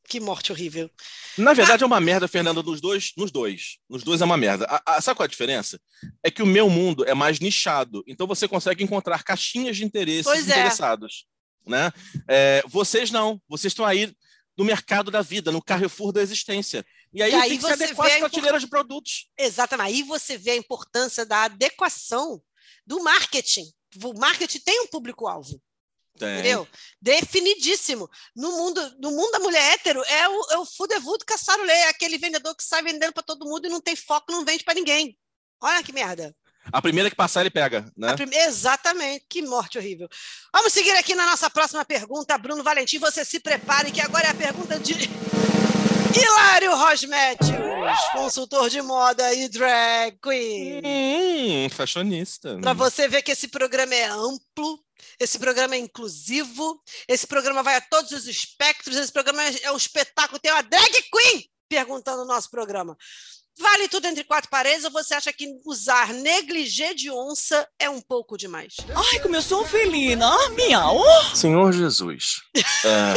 [0.08, 0.90] que morte horrível.
[1.36, 3.12] Na verdade, é uma merda, Fernanda, nos dois.
[3.16, 3.78] Nos dois.
[3.88, 4.64] Nos dois é uma merda.
[4.68, 5.80] A- a- sabe qual é a diferença?
[6.24, 8.02] É que o meu mundo é mais nichado.
[8.08, 10.54] Então você consegue encontrar caixinhas de interesses Pois é.
[11.68, 11.92] Né?
[12.26, 13.40] É, vocês não.
[13.48, 14.14] Vocês estão aí
[14.56, 16.84] no mercado da vida, no Carrefour da existência.
[17.12, 19.30] E aí, E aí tem que se adequar às prateleiras de produtos.
[19.38, 19.86] Exatamente.
[19.86, 22.42] Aí você vê a importância da adequação
[22.84, 23.70] do marketing.
[24.02, 25.60] O marketing tem um público-alvo.
[26.16, 26.66] Entendeu?
[27.00, 28.10] Definidíssimo.
[28.34, 32.18] No mundo, no mundo da mulher hétero, é o, é o fudevudo caçarolê, é aquele
[32.18, 35.16] vendedor que sai vendendo para todo mundo e não tem foco, não vende para ninguém.
[35.60, 36.34] Olha que merda.
[36.72, 37.90] A primeira que passar, ele pega.
[37.96, 38.14] Né?
[38.14, 40.08] Prime- Exatamente, que morte horrível.
[40.52, 42.36] Vamos seguir aqui na nossa próxima pergunta.
[42.38, 44.94] Bruno Valentim, você se prepare, que agora é a pergunta de
[46.14, 47.50] Hilário Rosmétios,
[48.12, 50.80] consultor de moda e drag queen.
[50.84, 52.58] Hum, fashionista.
[52.60, 54.80] Para você ver que esse programa é amplo,
[55.20, 59.76] esse programa é inclusivo, esse programa vai a todos os espectros, esse programa é um
[59.76, 60.38] espetáculo.
[60.40, 62.96] Tem uma drag queen perguntando no nosso programa.
[63.58, 68.00] Vale tudo entre quatro paredes ou você acha que usar negligê de onça é um
[68.00, 68.76] pouco demais?
[68.94, 70.28] Ai, como eu sou felina.
[70.28, 71.00] Ah, miau.
[71.34, 72.42] Senhor Jesus.
[72.84, 73.14] É...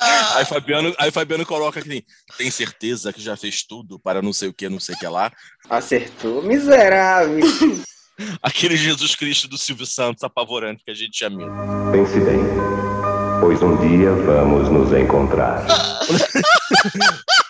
[0.00, 2.04] aí, Fabiano, aí Fabiano coloca aqui,
[2.38, 5.06] tem certeza que já fez tudo para não sei o que, não sei o que
[5.06, 5.30] lá.
[5.68, 7.40] Acertou, miserável.
[8.42, 11.52] Aquele Jesus Cristo do Silvio Santos apavorante que a gente tinha medo.
[11.92, 12.40] Pense bem,
[13.40, 15.66] pois um dia vamos nos encontrar.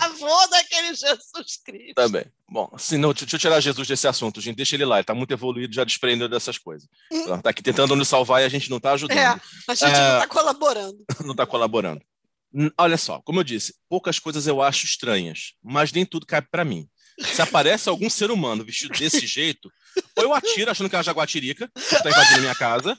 [0.00, 1.94] Avô daquele Jesus Cristo.
[1.94, 2.24] Também.
[2.48, 4.56] Bom, se não, deixa eu tirar Jesus desse assunto, gente.
[4.56, 6.86] Deixa ele lá, ele tá muito evoluído, já desprendeu dessas coisas.
[7.42, 9.16] Tá aqui tentando nos salvar e a gente não tá ajudando.
[9.16, 9.40] É, a
[9.74, 10.14] gente não É.
[10.14, 10.98] está colaborando.
[11.24, 12.02] não está colaborando.
[12.54, 16.48] Hum, Olha só, como eu disse, poucas coisas eu acho estranhas, mas nem tudo cabe
[16.50, 16.86] para mim.
[17.18, 19.70] Se aparece algum ser humano vestido desse jeito,
[20.16, 22.94] ou eu atiro achando que é uma jaguatirica, que está invadindo minha casa,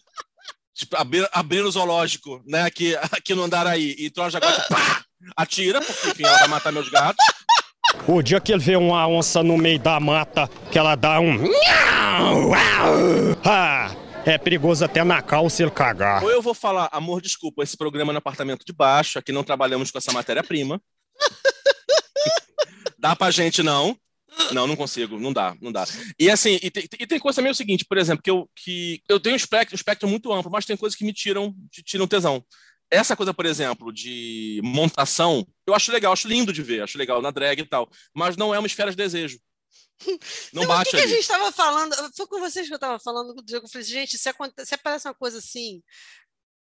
[0.78, 5.04] tipo, abrir, abrir o zoológico, né, aqui, aqui no Andaraí, e entrou uma jaguatirica, pá,
[5.36, 7.26] atira, porque enfim, ela vai matar meus gatos.
[8.08, 11.52] O dia que ele vê uma onça no meio da mata, que ela dá um.
[13.44, 16.24] Ah, é perigoso até na calça ele cagar.
[16.24, 19.44] Ou eu vou falar, amor, desculpa, esse programa é no apartamento de baixo, aqui não
[19.44, 20.82] trabalhamos com essa matéria-prima.
[23.00, 23.98] dá pra gente, não.
[24.54, 25.86] Não, não consigo, não dá, não dá.
[26.19, 29.02] E assim, e tem, e tem coisa também o seguinte, por exemplo, que eu, que
[29.10, 31.84] eu tenho um espectro, um espectro muito amplo, mas tem coisas que me tiram, te
[31.84, 32.43] tiram tesão.
[32.89, 37.21] Essa coisa, por exemplo, de montação, eu acho legal, acho lindo de ver, acho legal
[37.21, 39.39] na drag e tal, mas não é uma esfera de desejo.
[40.54, 41.95] Não Então, o bate que, que a gente estava falando?
[42.15, 44.76] Foi com vocês que eu estava falando do que eu falei, gente, se, aconte- se
[44.76, 45.82] aparece uma coisa assim,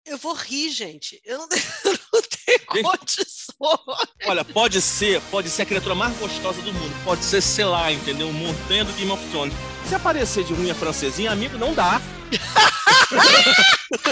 [0.05, 1.21] eu vou rir, gente.
[1.23, 1.47] Eu não,
[1.85, 3.45] eu não tenho condições.
[4.25, 7.91] Olha, pode ser, pode ser a criatura mais gostosa do mundo, pode ser, sei lá,
[7.91, 8.31] entendeu?
[8.31, 9.53] Montanha do Game of Thrones.
[9.87, 12.01] Se aparecer de unha francesinha, amigo, não dá.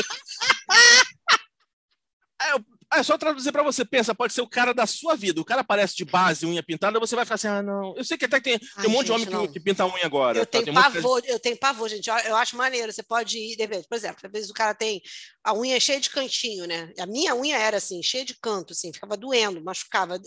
[2.39, 3.85] É, eu- é só traduzir pra você.
[3.85, 5.39] Pensa, pode ser o cara da sua vida.
[5.39, 7.95] O cara aparece de base, unha pintada, você vai ficar assim, ah, não.
[7.95, 9.47] Eu sei que até tem, tem Ai, um monte de gente, homem não.
[9.47, 10.39] que, que pinta a unha agora.
[10.39, 10.51] Eu tá?
[10.51, 12.09] tenho Tem um de- pavor, eu tenho pavor, gente.
[12.09, 12.91] Eu, eu acho maneiro.
[12.91, 15.01] Você pode ir, de por exemplo, às vezes o cara tem
[15.43, 16.91] a unha cheia de cantinho, né?
[16.99, 20.19] A minha unha era assim, cheia de canto, assim, ficava doendo, machucava.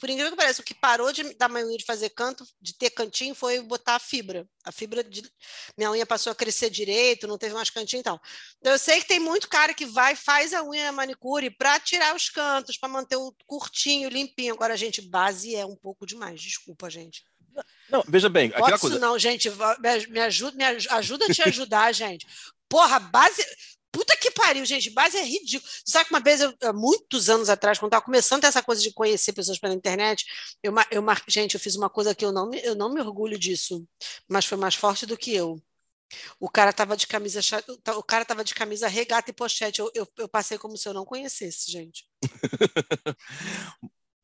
[0.00, 2.76] Por incrível que pareça, o que parou de, da minha unha de fazer canto, de
[2.76, 4.46] ter cantinho, foi botar a fibra.
[4.64, 5.22] A fibra de.
[5.76, 8.20] Minha unha passou a crescer direito, não teve mais cantinho e tal.
[8.58, 12.14] Então, eu sei que tem muito cara que vai, faz a unha manicure para tirar
[12.14, 14.54] os cantos, para manter o curtinho, limpinho.
[14.54, 16.40] Agora, gente, base é um pouco demais.
[16.40, 17.24] Desculpa, gente.
[17.88, 18.98] Não, veja bem, aquela isso coisa.
[18.98, 19.48] não, gente.
[20.10, 22.26] Me, ajuda, me aj- ajuda a te ajudar, gente.
[22.68, 23.44] Porra, base.
[23.92, 24.90] Puta que pariu, gente.
[24.90, 25.70] Base é ridículo.
[25.84, 28.92] Sabe que uma vez, eu, há muitos anos atrás, quando estava começando essa coisa de
[28.92, 30.24] conhecer pessoas pela internet,
[30.60, 33.86] eu, eu gente, eu fiz uma coisa que eu não, eu não me orgulho disso,
[34.28, 35.62] mas foi mais forte do que eu.
[36.38, 37.40] O cara tava de camisa,
[37.96, 39.80] o cara tava de camisa regata e pochete.
[39.80, 42.04] Eu, eu, eu passei como se eu não conhecesse, gente.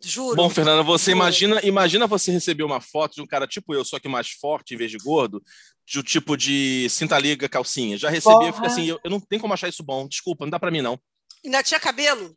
[0.03, 0.35] Juro.
[0.35, 3.99] Bom, Fernanda, você imagina, imagina você receber uma foto de um cara tipo eu, só
[3.99, 5.43] que mais forte em vez de gordo,
[5.87, 7.99] de um tipo de cinta liga calcinha.
[7.99, 10.09] Já recebi, eu fico assim, eu, eu, não tenho como achar isso bom.
[10.09, 10.99] Desculpa, não dá para mim não.
[11.45, 12.35] Ainda tinha cabelo?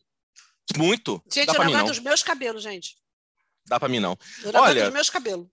[0.76, 1.24] Muito.
[1.32, 2.98] Gente, dá eu não aguento os meus cabelos, gente.
[3.66, 4.18] Dá para mim não.
[4.44, 5.48] Eu Olha, os meus cabelos.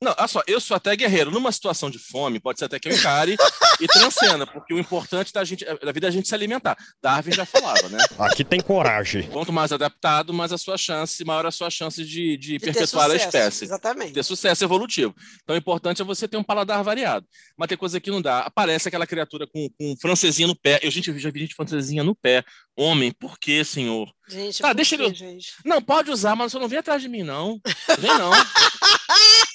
[0.00, 1.30] Não, olha só, eu sou até guerreiro.
[1.30, 3.36] Numa situação de fome, pode ser até que eu encare
[3.80, 6.76] e transcenda, porque o importante da, gente, da vida é a gente se alimentar.
[7.02, 7.98] Darwin já falava, né?
[8.18, 9.24] Aqui tem coragem.
[9.24, 13.06] Quanto mais adaptado, mais a sua chance, maior a sua chance de, de, de perpetuar
[13.06, 13.64] sucesso, a espécie.
[13.64, 14.12] Exatamente.
[14.12, 15.12] Ter sucesso evolutivo.
[15.42, 17.26] Então, o importante é você ter um paladar variado.
[17.56, 18.40] Mas tem coisa que não dá.
[18.40, 20.78] Aparece aquela criatura com, com francesinha no pé.
[20.80, 22.44] Eu, gente, eu já vi gente francesinha no pé.
[22.76, 24.08] Homem, por que, senhor?
[24.28, 25.14] Gente, tá, deixa quê, ele.
[25.14, 25.54] Gente?
[25.64, 27.60] Não, pode usar, mas você não vem atrás de mim, não.
[27.98, 28.30] Vem, não.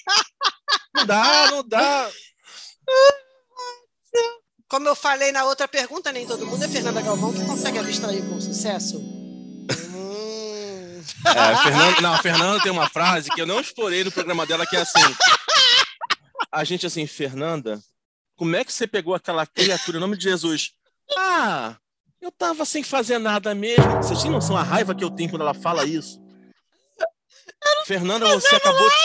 [0.96, 2.12] Não dá, não dá.
[4.68, 8.28] Como eu falei na outra pergunta, nem todo mundo é Fernanda Galvão que consegue abstrair
[8.28, 9.00] com sucesso.
[9.00, 11.04] Hum.
[11.28, 14.66] É, Fernanda, não, a Fernanda tem uma frase que eu não explorei no programa dela,
[14.66, 15.16] que é assim.
[16.52, 17.80] A gente assim, Fernanda,
[18.36, 20.72] como é que você pegou aquela criatura em nome de Jesus?
[21.18, 21.76] Ah,
[22.22, 23.98] eu tava sem fazer nada mesmo.
[23.98, 26.22] Vocês têm noção a raiva que eu tenho quando ela fala isso?
[27.86, 28.96] Fernanda, você acabou de...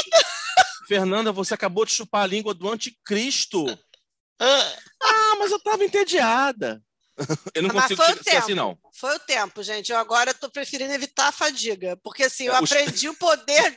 [0.89, 3.67] Fernanda, você acabou de chupar a língua do anticristo.
[5.03, 6.83] ah, mas eu estava entediada.
[7.53, 8.39] Eu não consigo ser tempo.
[8.39, 8.79] assim, não.
[8.95, 9.91] Foi o tempo, gente.
[9.91, 11.97] Eu agora estou preferindo evitar a fadiga.
[11.97, 13.77] Porque assim, eu é, aprendi o poder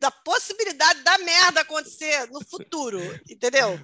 [0.00, 3.80] da possibilidade da merda acontecer no futuro, entendeu?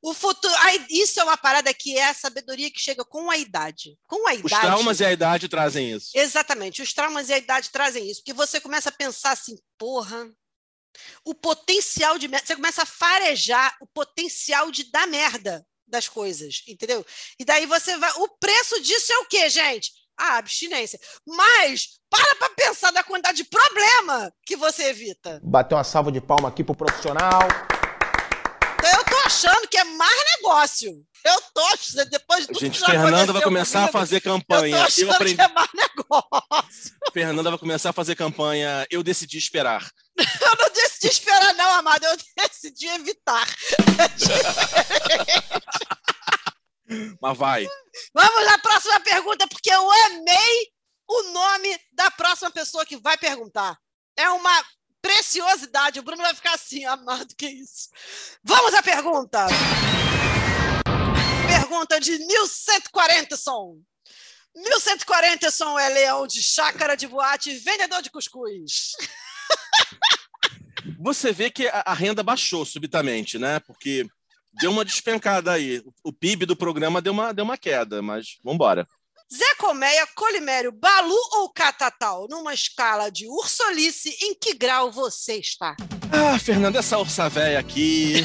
[0.00, 0.54] O futuro,
[0.88, 3.98] isso é uma parada que é a sabedoria que chega com a idade.
[4.06, 4.54] Com a idade.
[4.54, 6.10] Os traumas e a idade trazem isso.
[6.14, 10.30] Exatamente, os traumas e a idade trazem isso, porque você começa a pensar assim, porra,
[11.24, 12.46] o potencial de merda.
[12.46, 17.04] Você começa a farejar o potencial de dar merda das coisas, entendeu?
[17.38, 18.10] E daí você vai.
[18.16, 19.90] O preço disso é o quê, gente?
[20.18, 20.98] A abstinência.
[21.26, 25.40] Mas para para pensar na quantidade de problema que você evita.
[25.42, 27.40] Bateu uma salva de palma aqui pro profissional.
[29.38, 31.06] Achando que é mais negócio.
[31.24, 31.64] Eu tô
[32.10, 34.76] depois de tudo Gente, Fernanda vai começar comigo, a fazer campanha.
[34.76, 35.36] Eu, tô achando eu aprendi.
[35.36, 36.98] que é mais negócio.
[37.14, 38.84] Fernanda vai começar a fazer campanha.
[38.90, 39.88] Eu decidi esperar.
[40.18, 42.04] eu não decidi esperar, não, amado.
[42.04, 43.46] Eu decidi evitar.
[47.22, 47.68] Mas vai.
[48.12, 50.68] Vamos à próxima pergunta, porque eu amei
[51.06, 53.78] o nome da próxima pessoa que vai perguntar.
[54.16, 54.64] É uma
[55.00, 56.00] preciosidade.
[56.00, 57.88] O Bruno vai ficar assim, amado, que isso.
[58.42, 59.46] Vamos à pergunta.
[61.46, 63.80] Pergunta de 1140, som.
[64.54, 68.92] 1140 som é leão de chácara de boate, vendedor de cuscuz.
[71.00, 73.60] Você vê que a renda baixou subitamente, né?
[73.60, 74.06] Porque
[74.54, 75.82] deu uma despencada aí.
[76.02, 78.88] O PIB do programa deu uma, deu uma queda, mas vamos embora.
[79.30, 82.26] Zé Colmeia, Colimério, Balu ou Catatal?
[82.30, 85.76] Numa escala de ursolice, em que grau você está?
[86.10, 88.24] Ah, Fernanda, essa ursa véia aqui.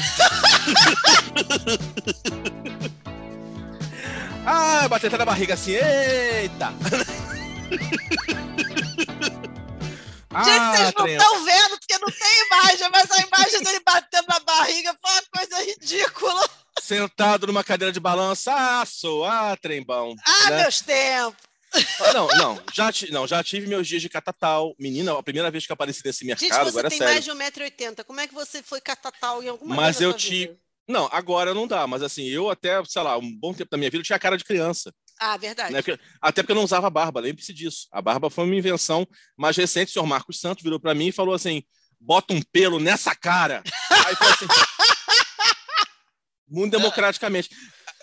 [4.46, 6.72] ah, batendo na barriga assim, eita!
[10.42, 14.26] Gente, ah, vocês não estão vendo porque não tem imagem, mas a imagem dele batendo
[14.28, 16.50] na barriga foi uma coisa ridícula.
[16.80, 20.14] Sentado numa cadeira de balanço, ah, sou, ah, trembão.
[20.26, 20.62] Ah, né?
[20.62, 21.54] meus tempos.
[22.00, 24.74] Ah, não, não já, não, já tive meus dias de catatal.
[24.78, 27.30] Menina, a primeira vez que apareci nesse mercado, Gente, você agora tem é mais de
[27.30, 28.04] 1,80m.
[28.04, 30.56] Como é que você foi catatal em alguma Mas eu tive.
[30.86, 33.88] Não, agora não dá, mas assim, eu até, sei lá, um bom tempo da minha
[33.88, 34.92] vida eu tinha cara de criança.
[35.20, 35.72] Ah, verdade.
[35.72, 35.82] Né?
[35.82, 37.86] Porque, até porque eu não usava barba, lembre-se disso.
[37.92, 39.90] A barba foi uma invenção mais recente.
[39.90, 41.62] O senhor Marcos Santos virou para mim e falou assim:
[42.00, 43.62] bota um pelo nessa cara.
[44.06, 44.46] Aí foi assim.
[46.48, 47.50] muito democraticamente.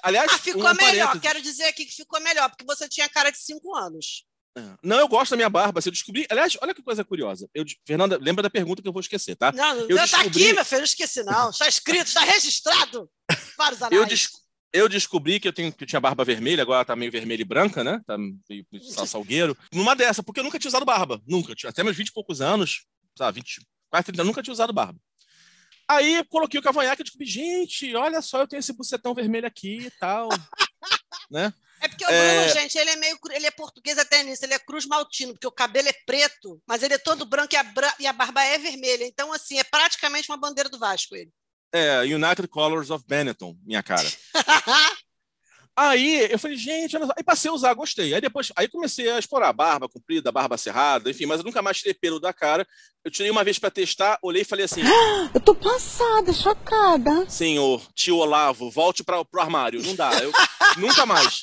[0.03, 1.19] Aliás, ah, ficou um melhor.
[1.19, 4.25] Quero dizer aqui que ficou melhor, porque você tinha cara de cinco anos.
[4.57, 4.61] É.
[4.83, 5.79] Não, eu gosto da minha barba.
[5.81, 6.25] Se eu descobri.
[6.29, 7.49] Aliás, olha que coisa curiosa.
[7.53, 9.51] Eu, Fernanda, lembra da pergunta que eu vou esquecer, tá?
[9.51, 10.27] Não, eu tá descobri...
[10.27, 11.49] aqui, meu filho, não esqueci, não.
[11.49, 13.09] Está escrito, está registrado.
[13.57, 14.29] Vários eu, des...
[14.73, 17.45] eu descobri que eu, tenho, que eu tinha barba vermelha, agora tá meio vermelha e
[17.45, 18.01] branca, né?
[18.05, 18.65] Tá meio
[19.05, 19.57] salgueiro.
[19.73, 21.21] Numa dessa, porque eu nunca tinha usado barba.
[21.27, 21.53] Nunca.
[21.67, 22.85] Até meus 20 e poucos anos,
[23.17, 24.99] sabe, 20, quase 30 nunca tinha usado barba.
[25.87, 29.87] Aí coloquei o cavanhaque e descobri, gente, olha só, eu tenho esse bucetão vermelho aqui
[29.87, 30.29] e tal.
[31.29, 31.53] né?
[31.81, 32.49] É porque o Bruno, é...
[32.49, 33.17] gente, ele é meio.
[33.31, 36.83] Ele é português até nisso, ele é cruz maltino, porque o cabelo é preto, mas
[36.83, 37.93] ele é todo branco e a, bra...
[37.99, 39.03] e a barba é vermelha.
[39.03, 41.31] Então, assim, é praticamente uma bandeira do Vasco ele.
[41.73, 44.07] É, United Colors of Benetton, minha cara.
[45.75, 47.13] Aí eu falei, gente, olha só.
[47.17, 48.13] aí passei a usar, gostei.
[48.13, 51.61] Aí depois, aí comecei a explorar a barba comprida, barba cerrada, enfim, mas eu nunca
[51.61, 52.67] mais tirei pelo da cara.
[53.05, 54.81] Eu tirei uma vez para testar, olhei e falei assim:
[55.33, 57.27] Eu tô passada, chocada.
[57.29, 59.81] Senhor, tio Olavo, volte para pro armário.
[59.81, 60.31] Não dá, eu
[60.77, 61.41] nunca mais.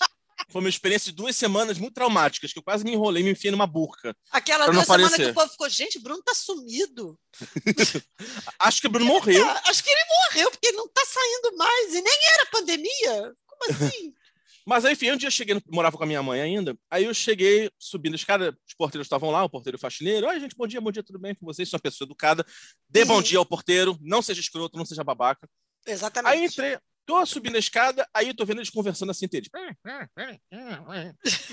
[0.51, 3.51] Foi uma experiência de duas semanas muito traumáticas, que eu quase me enrolei, me enfiei
[3.51, 4.17] numa burca.
[4.31, 7.19] Aquela duas semanas que o povo ficou, gente, Bruno tá sumido.
[8.59, 9.45] Acho que o Bruno morreu.
[9.49, 11.95] Ah, Acho que ele morreu, porque não tá saindo mais.
[11.95, 13.35] E nem era pandemia.
[13.47, 14.15] Como assim?
[14.67, 16.77] Mas aí, enfim, um dia eu cheguei, morava com a minha mãe ainda.
[16.91, 20.27] Aí eu cheguei subindo a escada, os porteiros estavam lá, o porteiro faxineiro.
[20.29, 21.69] Oi, gente, bom dia, bom dia, tudo bem com vocês?
[21.71, 22.45] Sou uma pessoa educada.
[22.87, 23.23] Dê bom Uhum.
[23.23, 25.49] dia ao porteiro, não seja escroto, não seja babaca.
[25.87, 26.33] Exatamente.
[26.33, 26.79] Aí entrei,
[27.09, 29.49] tô subindo a escada, aí eu tô vendo eles conversando assim, entre eles.
[29.49, 29.57] Que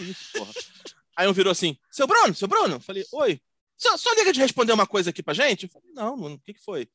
[0.01, 0.51] isso, porra.
[1.15, 2.75] Aí um virou assim, seu Bruno, seu Bruno.
[2.75, 3.39] Eu Falei, oi.
[3.77, 5.63] Só, só liga de responder uma coisa aqui pra gente?
[5.63, 6.89] Eu falei, não, mano, o que, que foi?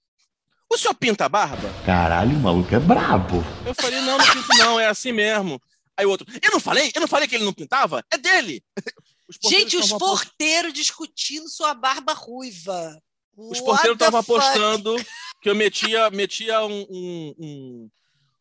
[0.71, 1.69] O senhor pinta a barba?
[1.85, 3.43] Caralho, o maluco é brabo.
[3.67, 5.61] Eu falei, não, não pinto não, é assim mesmo.
[5.97, 6.93] Aí o outro, eu não falei?
[6.95, 8.05] Eu não falei que ele não pintava?
[8.13, 8.63] É dele!
[9.29, 13.01] Os Gente, os porteiros discutindo sua barba ruiva.
[13.37, 14.97] Os porteiros the estavam apostando
[15.41, 17.91] que eu metia, metia um, um, um,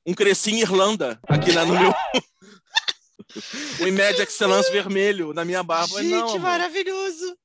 [0.09, 1.93] um crescinho Irlanda aqui na, no meu...
[3.79, 6.01] o Imed Excellence vermelho na minha barba.
[6.01, 7.37] Gente, não, maravilhoso.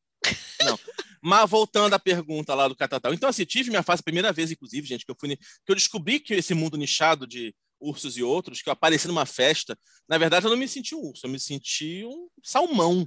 [0.62, 0.78] Não.
[1.22, 3.12] Mas voltando à pergunta lá do Catatal.
[3.12, 5.36] Então, assim, tive minha fase, primeira vez, inclusive, gente, que eu fui.
[5.36, 9.26] Que eu descobri que esse mundo nichado de ursos e outros, que eu apareci numa
[9.26, 13.06] festa, na verdade, eu não me senti um urso, eu me senti um salmão.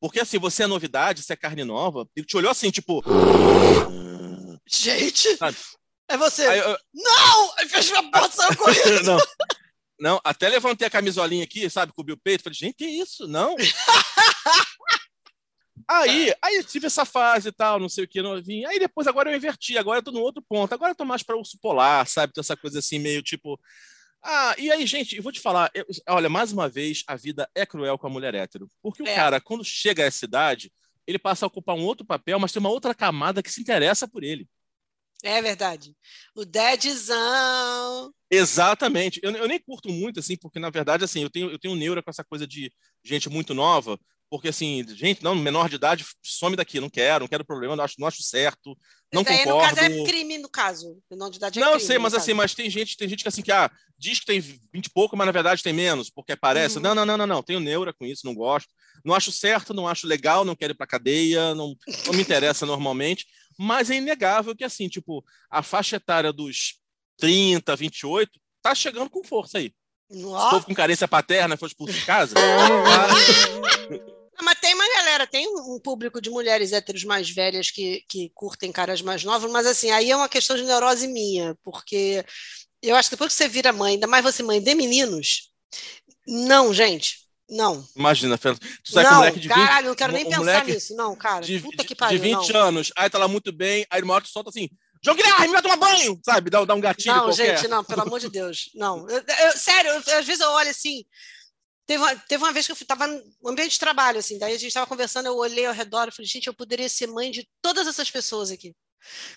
[0.00, 3.02] Porque, assim, você é novidade, você é carne nova, ele te olhou assim, tipo.
[4.68, 5.56] Gente, Sabe?
[6.08, 6.46] É você.
[6.46, 7.54] Aí eu- Não!
[7.58, 9.02] Aí fechou a porta e saiu correndo.
[9.04, 9.18] não.
[10.00, 13.28] Não, até levantei a camisolinha aqui, sabe, cobri o peito, falei, gente, que isso?
[13.28, 13.54] Não.
[15.88, 18.66] Aí, aí tive essa fase e tal, não sei o que, novinho.
[18.68, 20.72] Aí depois, agora eu inverti, agora eu tô no outro ponto.
[20.72, 22.30] Agora eu tô mais para urso polar, sabe?
[22.30, 23.60] Então, essa coisa assim, meio tipo.
[24.22, 27.46] Ah, e aí, gente, eu vou te falar, eu- olha, mais uma vez, a vida
[27.54, 28.66] é cruel com a mulher hétero.
[28.82, 29.14] Porque o É.
[29.14, 30.72] cara, quando chega a essa idade,
[31.06, 34.08] ele passa a ocupar um outro papel, mas tem uma outra camada que se interessa
[34.08, 34.48] por ele.
[35.24, 35.96] É verdade.
[36.36, 38.12] O Deadzão.
[38.30, 39.18] Exatamente.
[39.22, 42.02] Eu, eu nem curto muito, assim, porque, na verdade, assim, eu tenho, eu tenho neura
[42.02, 42.70] com essa coisa de
[43.02, 43.98] gente muito nova,
[44.30, 47.84] porque, assim, gente, não, menor de idade, some daqui, não quero, não quero problema, não
[47.84, 48.76] acho, não acho certo,
[49.12, 49.76] não Isso aí, no concordo.
[49.76, 50.98] caso, é crime, no caso.
[51.10, 52.22] Menor de idade é Não, crime, sei, no mas caso.
[52.22, 54.90] assim, mas tem gente, tem gente que assim que ah, diz que tem 20 e
[54.90, 56.76] pouco, mas na verdade tem menos, porque parece.
[56.76, 56.82] Uhum.
[56.82, 57.42] Não, não, não, não, não.
[57.42, 58.68] Tenho neura com isso, não gosto.
[59.04, 62.66] Não acho certo, não acho legal, não quero ir pra cadeia, não, não me interessa
[62.66, 63.24] normalmente.
[63.58, 66.80] Mas é inegável que, assim, tipo, a faixa etária dos
[67.18, 69.72] 30, 28 tá chegando com força aí.
[70.10, 70.50] Esse Ó.
[70.50, 72.34] povo com carência paterna foi expulso de casa.
[72.34, 72.84] Não,
[74.42, 78.30] Mas tem uma galera, tem um um público de mulheres héteros mais velhas que, que
[78.34, 82.24] curtem caras mais novos, mas assim, aí é uma questão de neurose minha, porque
[82.82, 85.50] eu acho que depois que você vira mãe, ainda mais você mãe de meninos,
[86.26, 87.86] não, gente, não.
[87.96, 88.60] Imagina, Fernando.
[88.82, 90.96] Tu sai com um Não, moleque de 20, caralho, não quero nem um pensar nisso,
[90.96, 91.44] não, cara.
[91.44, 92.60] de, Puta que de pariu, 20 não.
[92.60, 94.68] anos, aí tá lá muito bem, aí uma hora tu solta assim,
[95.04, 96.48] João Guilherme, vai tomar banho, sabe?
[96.50, 97.58] Dá, dá um gatilho Não, qualquer.
[97.58, 99.08] gente, não, pelo amor de Deus, não.
[99.10, 101.04] Eu- eu- sério, eu- às vezes eu olho assim.
[101.86, 104.56] Teve uma, teve uma vez que eu estava no ambiente de trabalho, assim, daí a
[104.58, 107.46] gente estava conversando, eu olhei ao redor e falei, gente, eu poderia ser mãe de
[107.60, 108.74] todas essas pessoas aqui.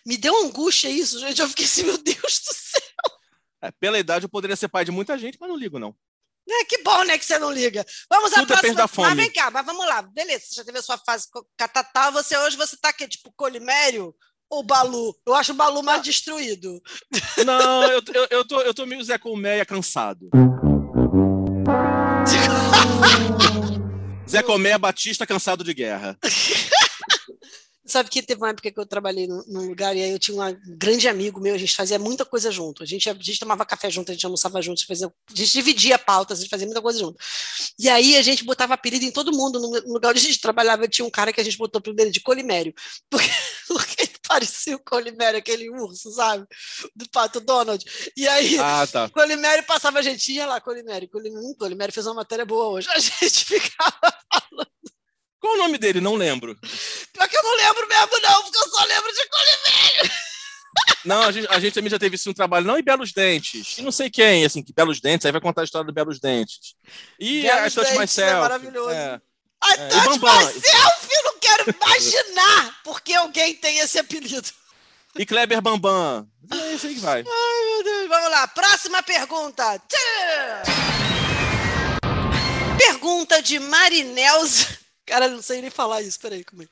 [0.05, 1.41] Me deu angústia isso, gente.
[1.41, 2.81] Eu fiquei assim, meu Deus do céu.
[3.61, 5.93] É, pela idade eu poderia ser pai de muita gente, mas não ligo, não.
[6.49, 7.85] É, que bom, né, que você não liga.
[8.09, 8.73] Vamos à Tudo próxima.
[8.73, 9.07] da fome.
[9.09, 10.01] Mas vem cá, mas vamos lá.
[10.01, 14.15] Beleza, você já teve a sua fase catatal, você hoje você tá aqui, tipo, colimério
[14.49, 15.13] ou balu?
[15.25, 16.81] Eu acho o balu mais destruído.
[17.45, 20.29] Não, eu, eu, eu, tô, eu tô meio Zé Colmeia cansado.
[24.29, 26.17] Zé Colmeia Batista cansado de guerra.
[27.87, 30.41] Sabe que teve uma época que eu trabalhei num, num lugar e aí eu tinha
[30.41, 32.83] um grande amigo meu, a gente fazia muita coisa junto.
[32.83, 35.35] A gente, a gente tomava café junto, a gente almoçava junto, a gente, fazia, a
[35.35, 37.17] gente dividia pautas, a gente fazia muita coisa junto.
[37.79, 39.59] E aí a gente botava apelido em todo mundo.
[39.59, 42.11] No, lugar onde a gente trabalhava, tinha um cara que a gente botou pro dele
[42.11, 42.73] de Colimério.
[43.09, 43.29] Porque,
[43.67, 46.45] porque ele parecia o Colimério, aquele urso, sabe?
[46.95, 47.83] Do Pato Donald.
[48.15, 49.09] E aí, Ah, tá.
[49.09, 51.09] Colimério passava a gente, ia lá, Colimério.
[51.09, 52.87] Colimério, hum, Colimério fez uma matéria boa hoje.
[52.89, 54.13] A gente ficava
[55.39, 56.01] Qual o nome dele?
[56.01, 56.55] Não lembro.
[57.13, 60.11] Pior que eu não lembro mesmo, não, porque eu só lembro de Colimério.
[61.05, 62.65] Não, a gente, a gente também já teve isso no trabalho.
[62.65, 63.77] Não, e Belos Dentes.
[63.77, 65.25] E não sei quem, assim, que Belos Dentes.
[65.25, 66.75] Aí vai contar a história do Belos Dentes.
[67.19, 68.33] E Belos a Touch é Myself.
[68.41, 68.89] maravilhoso.
[68.91, 69.21] É.
[69.61, 70.19] Ai, É, Touch.
[70.19, 74.49] Myself, eu não quero imaginar porque alguém tem esse apelido.
[75.17, 76.27] E Kleber Bambam.
[76.51, 77.23] É isso aí que vai.
[77.27, 78.07] Ai, meu Deus.
[78.09, 79.81] Vamos lá, próxima pergunta.
[82.77, 84.77] Pergunta de Marinelza.
[85.07, 86.67] Cara, não sei nem falar isso, peraí, como é?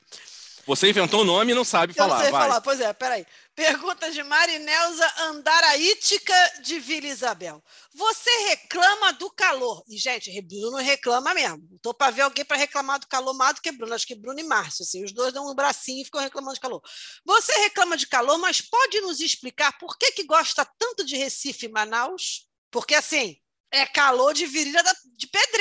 [0.66, 2.16] Você inventou o nome e não sabe Eu falar.
[2.16, 2.42] não sei vai.
[2.42, 3.24] falar, pois é, peraí.
[3.54, 7.62] Pergunta de Marinelza Andaraítica de Vila Isabel.
[7.94, 9.82] Você reclama do calor?
[9.88, 11.66] E, gente, Bruno reclama mesmo.
[11.76, 13.94] Estou para ver alguém para reclamar do calor mais do que Bruno.
[13.94, 16.60] Acho que Bruno e Márcio, assim, os dois dão um bracinho e ficam reclamando de
[16.60, 16.82] calor.
[17.24, 21.66] Você reclama de calor, mas pode nos explicar por que, que gosta tanto de Recife
[21.66, 22.48] e Manaus?
[22.72, 23.36] Porque, assim,
[23.70, 24.82] é calor de virilha
[25.16, 25.55] de pedreiro.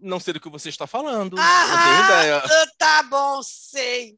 [0.00, 1.36] Não sei do que você está falando.
[1.38, 2.42] Ah, não tenho ideia.
[2.78, 4.16] tá bom, sei.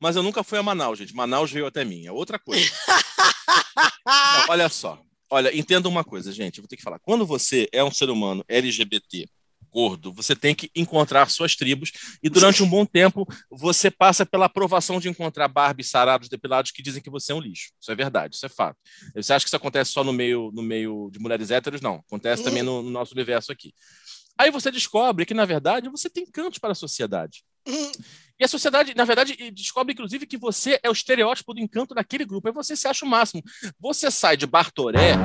[0.00, 1.14] Mas eu nunca fui a Manaus, gente.
[1.14, 2.06] Manaus veio até mim.
[2.06, 2.70] É outra coisa.
[4.04, 5.00] Não, olha só.
[5.30, 6.58] Olha, entenda uma coisa, gente.
[6.58, 6.98] Eu vou ter que falar.
[6.98, 9.28] Quando você é um ser humano LGBT
[9.70, 11.92] gordo, você tem que encontrar suas tribos
[12.22, 16.82] e durante um bom tempo você passa pela aprovação de encontrar Barbies sarados, depilados que
[16.82, 17.70] dizem que você é um lixo.
[17.80, 18.76] Isso é verdade, isso é fato.
[19.14, 21.80] Você acha que isso acontece só no meio, no meio de mulheres héteros?
[21.80, 22.02] Não.
[22.06, 23.72] Acontece também no, no nosso universo aqui.
[24.38, 27.44] Aí você descobre que, na verdade, você tem cantos para a sociedade.
[27.66, 32.24] E a sociedade, na verdade, descobre, inclusive, que você é o estereótipo do encanto daquele
[32.24, 32.48] grupo.
[32.48, 33.42] Aí você se acha o máximo.
[33.78, 35.16] Você sai de Bartoré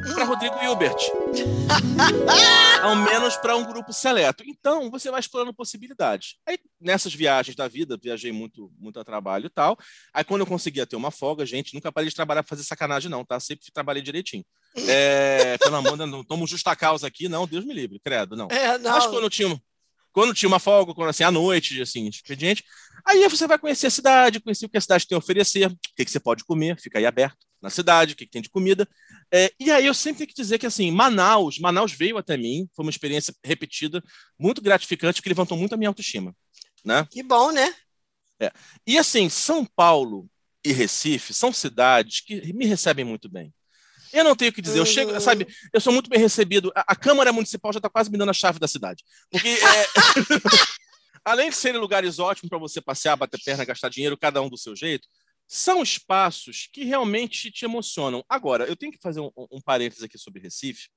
[0.00, 0.96] para Rodrigo Hilbert.
[2.82, 4.42] Ao menos para um grupo seleto.
[4.46, 6.36] Então, você vai explorando possibilidades.
[6.46, 9.78] Aí, nessas viagens da vida, viajei muito, muito a trabalho e tal.
[10.14, 13.10] Aí, quando eu conseguia ter uma folga, gente, nunca parei de trabalhar para fazer sacanagem,
[13.10, 13.38] não, tá?
[13.38, 14.44] Sempre trabalhei direitinho.
[14.88, 18.48] É, pelo amor de não tomo justa causa aqui, não, Deus me livre, credo, não.
[18.50, 18.92] É, não.
[18.92, 19.60] Mas quando eu tinha,
[20.12, 22.64] quando tinha uma folga, quando assim, à noite, assim, expediente,
[23.06, 25.78] aí você vai conhecer a cidade, conhecer o que a cidade tem a oferecer, o
[25.96, 28.48] que, que você pode comer, fica aí aberto na cidade, o que, que tem de
[28.48, 28.88] comida.
[29.32, 32.68] É, e aí eu sempre tenho que dizer que, assim, Manaus, Manaus veio até mim,
[32.74, 34.02] foi uma experiência repetida,
[34.38, 36.34] muito gratificante, que levantou muito a minha autoestima,
[36.84, 37.06] né?
[37.10, 37.74] Que bom, né?
[38.40, 38.50] É.
[38.86, 40.28] E assim, São Paulo
[40.64, 43.52] e Recife são cidades que me recebem muito bem.
[44.12, 46.72] Eu não tenho o que dizer, eu chego, sabe, eu sou muito bem recebido.
[46.74, 49.04] A, a Câmara Municipal já está quase me dando a chave da cidade.
[49.30, 49.86] Porque, é,
[51.24, 54.58] além de serem lugares ótimos para você passear, bater perna, gastar dinheiro, cada um do
[54.58, 55.06] seu jeito,
[55.52, 58.24] são espaços que realmente te emocionam.
[58.28, 60.88] Agora, eu tenho que fazer um, um parênteses aqui sobre Recife,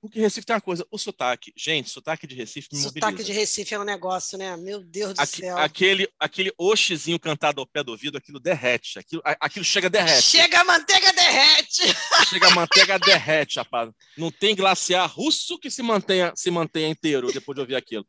[0.00, 1.52] porque Recife tem uma coisa, o sotaque.
[1.56, 3.06] Gente, sotaque de Recife me mobiliza.
[3.06, 4.56] Sotaque de Recife é um negócio, né?
[4.56, 5.56] Meu Deus do Aque- céu.
[5.58, 8.98] aquele, aquele oxizinho cantado ao pé do ouvido, aquilo derrete.
[8.98, 10.22] Aquilo, aquilo chega derrete.
[10.22, 11.82] Chega a manteiga, derrete!
[12.28, 13.90] Chega a manteiga derrete, rapaz.
[14.16, 18.04] Não tem glaciar russo que se mantenha, se mantenha inteiro depois de ouvir aquilo.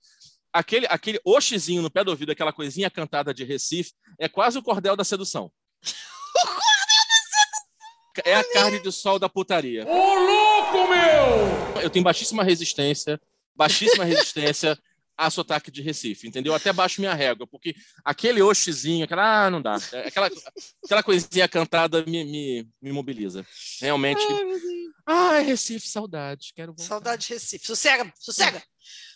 [0.52, 4.64] Aquele, aquele oxizinho no pé do ouvido, aquela coisinha cantada de Recife, é quase o
[4.64, 5.52] cordel da sedução.
[8.26, 9.86] É a carne de sol da putaria.
[9.88, 11.82] Ô, louco, meu!
[11.82, 13.20] Eu tenho baixíssima resistência,
[13.56, 14.78] baixíssima resistência
[15.20, 16.54] a sotaque de Recife, entendeu?
[16.54, 17.76] Até baixo minha régua, porque
[18.06, 19.78] aquele oxizinho, aquela, ah, não dá.
[19.92, 20.30] É Aquela,
[20.84, 23.46] aquela coisinha cantada me, me, me mobiliza.
[23.82, 24.22] Realmente.
[24.22, 24.46] Ai,
[25.46, 26.52] Recife, saudade.
[26.56, 26.84] Quero voltar.
[26.88, 27.66] Saudade de Recife.
[27.66, 28.64] Sossega, sossega.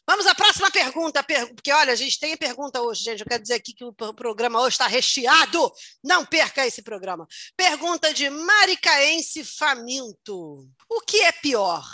[0.08, 3.22] Vamos à próxima pergunta, per- porque olha, a gente tem pergunta hoje, gente.
[3.22, 5.72] Eu quero dizer aqui que o pro- programa hoje está recheado.
[6.04, 7.26] Não perca esse programa.
[7.56, 11.86] Pergunta de Maricaense Faminto: O que é pior?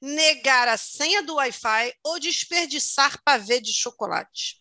[0.00, 4.58] Negar a senha do Wi-Fi ou desperdiçar pavê de chocolate?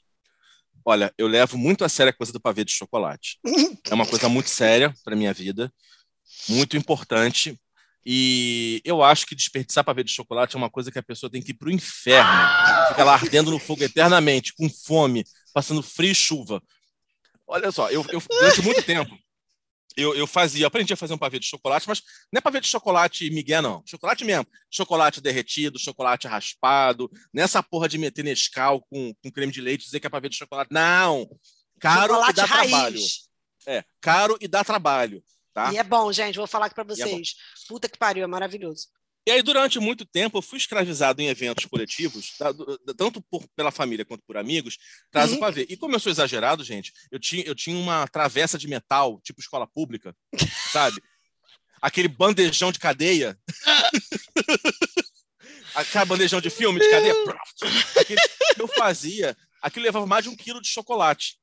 [0.83, 3.37] Olha, eu levo muito a sério a coisa do pavê de chocolate.
[3.89, 5.71] É uma coisa muito séria para minha vida,
[6.49, 7.59] muito importante.
[8.05, 11.41] E eu acho que desperdiçar pavê de chocolate é uma coisa que a pessoa tem
[11.41, 12.29] que ir para o inferno.
[12.89, 15.23] Fica lá ardendo no fogo eternamente, com fome,
[15.53, 16.61] passando frio e chuva.
[17.47, 19.15] Olha só, eu, eu- durante muito tempo,
[19.97, 22.67] eu, eu fazia, aprendi a fazer um pavê de chocolate, mas não é pavê de
[22.67, 23.83] chocolate migué, não.
[23.85, 24.47] Chocolate mesmo.
[24.69, 27.11] Chocolate derretido, chocolate raspado.
[27.33, 30.29] Nessa porra de meter Nescau com, com creme de leite e dizer que é pavê
[30.29, 30.71] de chocolate.
[30.73, 31.27] Não!
[31.79, 32.71] Caro chocolate e dá raiz.
[32.71, 32.99] trabalho.
[33.67, 35.23] É, caro e dá trabalho.
[35.53, 35.73] Tá?
[35.73, 36.37] E é bom, gente.
[36.37, 37.33] Vou falar aqui para é vocês.
[37.67, 38.87] Puta que pariu, é maravilhoso.
[39.27, 42.51] E aí, durante muito tempo, eu fui escravizado em eventos coletivos, tá?
[42.51, 44.77] Do- tanto por- pela família quanto por amigos,
[45.11, 45.39] traz o Uhum.
[45.39, 45.67] pavê.
[45.69, 49.39] E como eu sou exagerado, gente, eu tinha, eu tinha uma travessa de metal, tipo
[49.39, 50.15] escola pública,
[50.73, 50.99] sabe?
[51.81, 53.37] Aquele bandejão de cadeia.
[55.75, 57.13] Aquele bandejão de filme de cadeia.
[57.99, 58.19] Aquele,
[58.57, 61.37] eu fazia, aquilo levava mais de um quilo de chocolate.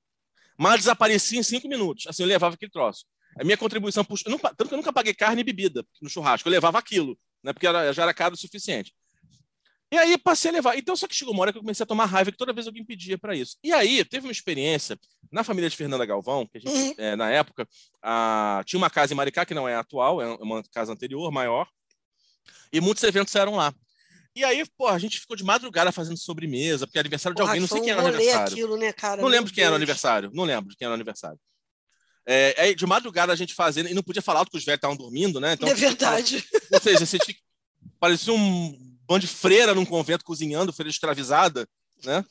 [0.56, 2.06] Mas desaparecia em cinco minutos.
[2.08, 3.04] Assim, eu levava aquele troço.
[3.38, 6.08] A minha contribuição, pro- eu não tanto que eu nunca paguei carne e bebida no
[6.08, 7.52] churrasco, eu levava aquilo, né?
[7.52, 8.92] Porque era- já era caro o suficiente.
[9.90, 10.76] E aí passei a levar.
[10.76, 12.66] Então, só que chegou uma hora que eu comecei a tomar raiva que toda vez
[12.66, 13.56] alguém pedia para isso.
[13.64, 14.98] E aí teve uma experiência
[15.32, 17.66] na família de Fernanda Galvão, que a gente, eh, na época,
[18.02, 21.66] ah, tinha uma casa em Maricá, que não é atual, é uma casa anterior, maior,
[22.70, 23.72] e muitos eventos eram lá.
[24.36, 27.52] E aí, pô, a gente ficou de madrugada fazendo sobremesa, porque é aniversário de Porra,
[27.52, 28.52] alguém, não sei quem era o aniversário.
[28.52, 29.22] aquilo, né, cara?
[29.22, 29.78] Não lembro de quem era o Deus.
[29.82, 30.30] aniversário.
[30.34, 31.40] Não lembro de quem era o aniversário.
[32.30, 34.76] É, aí, de madrugada a gente fazendo, e não podia falar alto que os velhos
[34.76, 35.54] estavam dormindo, né?
[35.54, 36.44] Então, É que falar- verdade.
[36.70, 37.34] Ou seja, você tinha,
[37.98, 41.66] parecia um bando de freira num convento cozinhando, freira escravizada,
[42.04, 42.22] né?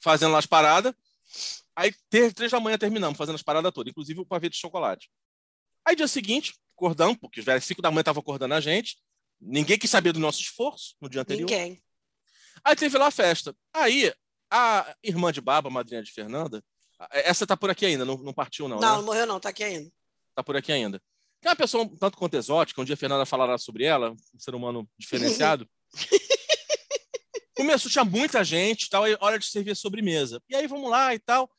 [0.00, 0.92] fazendo lá as paradas.
[1.76, 5.08] Aí, três, três da manhã terminamos, fazendo as paradas todas, inclusive o pavê de chocolate.
[5.84, 8.98] Aí, dia seguinte, acordamos, porque os velhos 5 da manhã estavam acordando a gente.
[9.40, 11.48] Ninguém quis saber do nosso esforço no dia anterior.
[11.48, 11.80] Ninguém.
[12.64, 13.54] Aí teve lá a festa.
[13.72, 14.12] Aí,
[14.50, 16.62] a irmã de Baba, a madrinha de Fernanda,
[17.10, 18.78] essa tá por aqui ainda, não, não partiu, não.
[18.78, 18.96] Não, né?
[18.96, 19.90] não morreu, não, tá aqui ainda.
[20.34, 21.00] Tá por aqui ainda.
[21.40, 24.12] Que é uma pessoa um tanto quanto exótica, um dia a Fernanda falará sobre ela,
[24.12, 25.68] um ser humano diferenciado.
[27.56, 30.40] Começou, tinha muita gente tal, aí hora de servir a sobremesa.
[30.48, 31.50] E aí vamos lá e tal.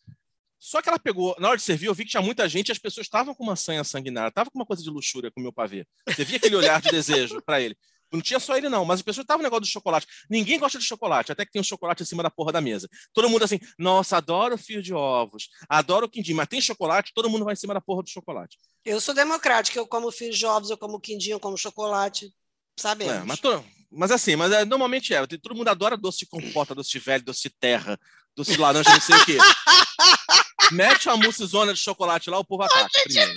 [0.58, 2.72] Só que ela pegou, na hora de servir, eu vi que tinha muita gente e
[2.72, 5.44] as pessoas estavam com uma sanha sanguinária, estavam com uma coisa de luxúria com o
[5.44, 5.86] meu pavê.
[6.08, 7.78] Você via aquele olhar de desejo para ele.
[8.14, 10.06] Não tinha só ele, não, mas as pessoas estavam no negócio do chocolate.
[10.30, 12.88] Ninguém gosta de chocolate, até que tem um chocolate em cima da porra da mesa.
[13.12, 17.28] Todo mundo assim, nossa, adoro fio de ovos, adoro o quindim, mas tem chocolate, todo
[17.30, 18.58] mundo vai em cima da porra do chocolate.
[18.86, 22.32] Eu sou democrática, eu como fios de ovos, eu como quindim, eu como chocolate.
[22.80, 23.14] Sabemos.
[23.16, 25.26] É, mas, to- mas assim, mas é, normalmente é.
[25.26, 28.00] Todo mundo adora doce de compota, doce de velho, doce de terra,
[28.36, 29.38] doce de laranja, não sei o quê.
[30.72, 32.90] Mete uma moussezona de chocolate lá, o povo ataca.
[33.04, 33.32] primeiro.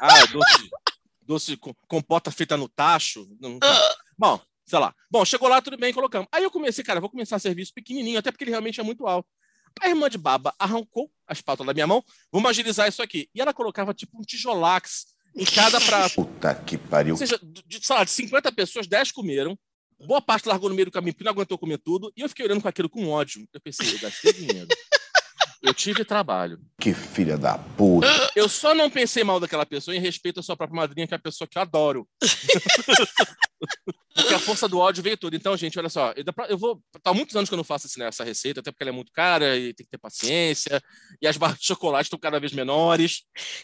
[0.00, 0.70] Ah, doce,
[1.26, 3.28] doce com compota feita no tacho.
[3.40, 3.58] não-
[4.18, 4.94] Bom, sei lá.
[5.10, 6.28] Bom, chegou lá, tudo bem, colocamos.
[6.32, 9.28] Aí eu comecei, cara, vou começar serviço pequenininho, até porque ele realmente é muito alto.
[9.80, 12.02] A irmã de baba arrancou a espátula da minha mão,
[12.32, 13.28] vamos agilizar isso aqui.
[13.34, 16.14] E ela colocava tipo um tijolax em cada prato.
[16.14, 17.12] Puta que pariu.
[17.14, 19.58] Ou seja, de, sei lá, de 50 pessoas, 10 comeram.
[20.06, 22.10] Boa parte largou no meio do caminho porque não aguentou comer tudo.
[22.16, 23.46] E eu fiquei olhando com aquilo com ódio.
[23.52, 24.68] Eu pensei, eu gastei dinheiro.
[25.62, 26.58] Eu tive trabalho.
[26.80, 28.06] Que filha da puta.
[28.36, 31.16] Eu só não pensei mal daquela pessoa em respeito à sua própria madrinha, que é
[31.16, 32.06] a pessoa que eu adoro.
[34.14, 35.36] Porque a força do ódio veio toda.
[35.36, 36.12] Então, gente, olha só,
[36.48, 36.82] eu, vou.
[37.02, 38.90] Tá há muitos anos que eu não faço assim, né, essa receita, até porque ela
[38.90, 40.82] é muito cara e tem que ter paciência.
[41.20, 43.22] E as barras de chocolate estão cada vez menores.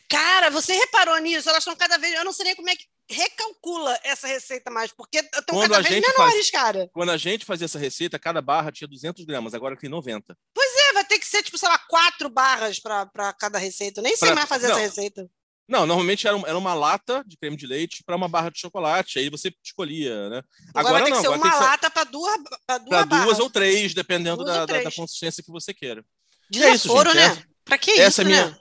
[0.08, 1.48] Cara, você reparou nisso?
[1.48, 2.14] Elas estão cada vez.
[2.14, 6.00] Eu não sei nem como é que recalcula essa receita mais, porque estão cada vez
[6.06, 6.88] menores, faz- cara.
[6.92, 10.36] Quando a gente fazia essa receita, cada barra tinha 200 gramas, agora tem 90.
[10.54, 10.81] Pois é,
[11.12, 14.00] ter que ser, tipo, sei lá, quatro barras para cada receita.
[14.00, 14.74] Eu nem sei Pra- mais fazer não.
[14.76, 15.28] essa receita.
[15.68, 19.18] Não, normalmente era, era uma lata de creme de leite para uma barra de chocolate,
[19.18, 20.42] aí você escolhia, né?
[20.74, 22.36] Agora, vai ter não, que ser agora uma tem lata para duas,
[22.66, 23.26] pra duas para barras.
[23.26, 24.94] duas ou três, dependendo Duas da, ou da- da três.
[24.94, 26.04] consistência que você queira.
[26.50, 27.26] Desaforo, gente, né?
[27.26, 28.58] essa- Pra que essa isso, é minha- né?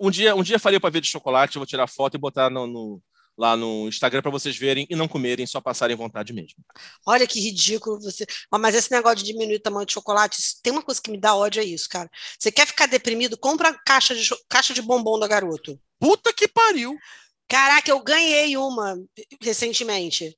[0.00, 2.48] Um dia, um dia faria para ver de chocolate, eu vou tirar foto e botar
[2.50, 3.02] no, no-
[3.36, 6.64] lá no Instagram para vocês verem e não comerem, só passarem vontade mesmo.
[7.06, 8.24] Olha que ridículo você.
[8.50, 11.34] Mas esse negócio de diminuir o tamanho de chocolate, tem uma coisa que me dá
[11.34, 12.10] ódio, é isso, cara.
[12.38, 13.36] Você quer ficar deprimido?
[13.36, 15.78] Compra a caixa de, caixa de bombom da garoto.
[15.98, 16.96] Puta que pariu!
[17.48, 18.96] Caraca, eu ganhei uma
[19.40, 20.36] recentemente.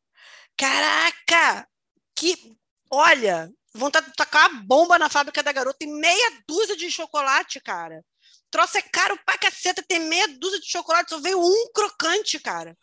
[0.56, 1.68] Caraca!
[2.14, 2.56] Que.
[2.90, 5.78] Olha, vontade de tacar uma bomba na fábrica da garota.
[5.78, 8.04] Tem meia dúzia de chocolate, cara.
[8.50, 9.84] Troço é caro pra caceta.
[9.86, 12.76] Tem meia dúzia de chocolate, só veio um crocante, cara.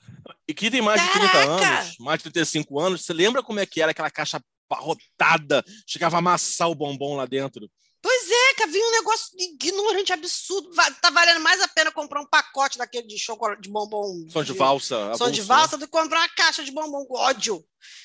[0.47, 1.79] E que tem mais de 30 Caraca!
[1.79, 5.63] anos, mais de 35 anos, você lembra como é que era aquela caixa abarrotada?
[5.87, 7.69] Chegava a amassar o bombom lá dentro.
[8.01, 10.69] Pois é, cara, vinha um negócio ignorante, absurdo.
[11.01, 14.27] Tá valendo mais a pena comprar um pacote daquele de chocolate, de bombom.
[14.29, 15.15] Som de valsa.
[15.15, 17.63] Som de avulso, valsa do que comprar uma caixa de bombom ódio.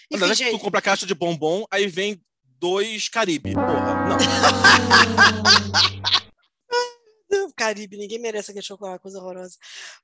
[0.08, 0.18] Né?
[0.18, 0.50] Enfim, é que gente.
[0.52, 2.22] tu compra a caixa de bombom, aí vem
[2.60, 3.54] dois Caribe.
[3.54, 4.18] Porra, não.
[7.56, 9.56] Caribe, ninguém merece aquele chocolate, coisa horrorosa.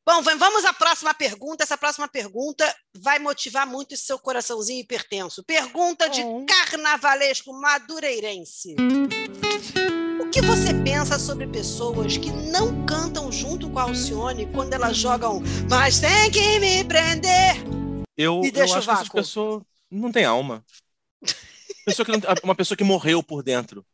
[0.07, 1.63] Bom, va- vamos à próxima pergunta.
[1.65, 5.43] Essa próxima pergunta vai motivar muito esse seu coraçãozinho hipertenso.
[5.45, 8.75] Pergunta de carnavalesco madureirense.
[10.21, 14.97] O que você pensa sobre pessoas que não cantam junto com a Alcione quando elas
[14.97, 17.57] jogam Mas tem que me prender?
[18.17, 19.21] Eu, Me eu deixa o acho que essas vácuo.
[19.21, 20.65] pessoas não têm alma.
[21.85, 23.85] Pessoa que não- uma pessoa que morreu por dentro.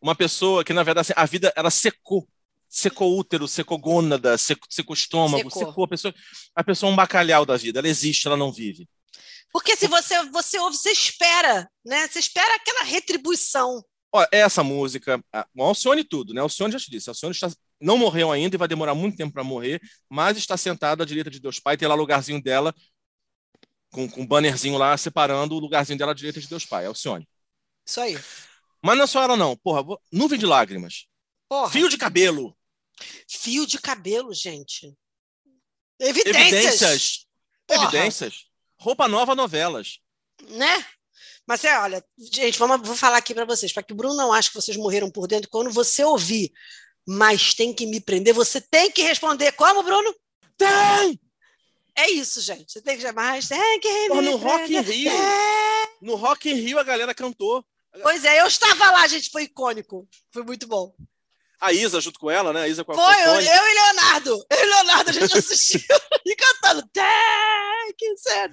[0.00, 2.26] Uma pessoa que, na verdade, assim, a vida ela secou.
[2.74, 5.66] Secou útero, secou gônada, secou, secou estômago, Secou.
[5.66, 5.84] secou.
[5.84, 6.14] a pessoa.
[6.56, 7.80] A pessoa é um bacalhau da vida.
[7.80, 8.88] Ela existe, ela não vive.
[9.52, 12.08] Porque se você, você ouve, você espera, né?
[12.08, 13.84] Você espera aquela retribuição.
[14.10, 16.40] Ó, essa música, a o Alcione tudo, né?
[16.40, 19.18] O Alcione já te disse, a Alcione está, não morreu ainda e vai demorar muito
[19.18, 22.42] tempo para morrer, mas está sentada à direita de Deus Pai, tem lá o lugarzinho
[22.42, 22.74] dela,
[23.90, 27.28] com, com um bannerzinho lá, separando o lugarzinho dela à direita de Deus Pai, Alcione.
[27.86, 28.18] Isso aí.
[28.82, 31.06] Mas não é só ela não, porra, vou- nuvem de lágrimas,
[31.48, 31.70] Porra.
[31.70, 32.56] fio de cabelo,
[33.28, 34.92] Fio de cabelo, gente.
[35.98, 36.52] Evidências.
[36.52, 37.26] evidências,
[37.66, 37.84] Porra.
[37.84, 38.34] evidências,
[38.76, 39.98] roupa nova, novelas.
[40.48, 40.84] Né?
[41.46, 44.32] Mas é, olha, gente, vamos, vou falar aqui para vocês, para que o Bruno não
[44.32, 45.50] ache que vocês morreram por dentro.
[45.50, 46.52] Quando você ouvir,
[47.06, 49.52] mas tem que me prender, você tem que responder.
[49.52, 50.14] Como, Bruno?
[50.56, 51.20] Tem!
[51.94, 52.72] É isso, gente.
[52.72, 54.80] Você tem que mas tem que Porra, no Rock in.
[54.80, 55.88] Rio, É.
[56.00, 57.64] no Rock in Rio a galera cantou.
[58.02, 60.08] Pois é, eu estava lá, gente, foi icônico.
[60.30, 60.94] Foi muito bom.
[61.62, 62.62] A Isa junto com ela, né?
[62.62, 64.46] A Isa com a Foi, eu, eu e Leonardo.
[64.50, 65.80] Eu e Leonardo, a gente assistiu
[66.26, 66.82] e cantando.
[66.92, 68.50] Tem que ser.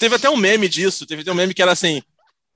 [0.00, 1.06] Teve até um meme disso.
[1.06, 2.02] Teve até um meme que era assim: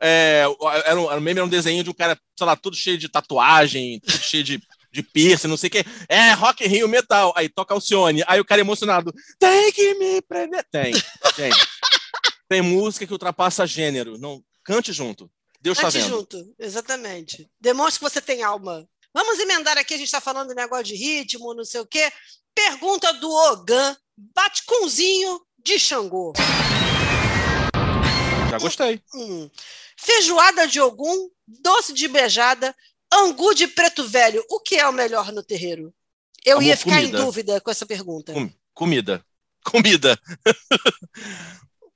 [0.03, 0.45] É,
[0.85, 2.99] era, um, era um meme, era um desenho de um cara, sei lá, tudo cheio
[2.99, 4.61] de tatuagem, tudo cheio de,
[4.91, 5.85] de piercing, não sei o que.
[6.09, 7.33] É, Rock in Rio Metal.
[7.37, 8.25] Aí toca Alcione.
[8.27, 10.67] Aí o cara emocionado, tem que me prender.
[10.73, 11.69] Tem, gente.
[12.49, 14.19] tem música que ultrapassa gênero.
[14.19, 15.31] Não, cante junto.
[15.61, 16.09] Deus está vendo.
[16.09, 17.49] junto, exatamente.
[17.61, 18.89] Demonstre que você tem alma.
[19.19, 22.09] Vamos emendar aqui, a gente está falando de negócio de ritmo, não sei o quê.
[22.55, 26.33] Pergunta do Ogan, Batcunzinho de Xangô.
[28.49, 29.03] Já gostei.
[29.13, 29.51] Hum.
[29.97, 32.73] Feijoada de Ogum, doce de beijada,
[33.13, 34.41] angu de preto velho.
[34.49, 35.93] O que é o melhor no terreiro?
[36.45, 37.19] Eu Amor, ia ficar comida.
[37.19, 38.33] em dúvida com essa pergunta.
[38.33, 39.25] Com- comida.
[39.67, 40.17] Comida.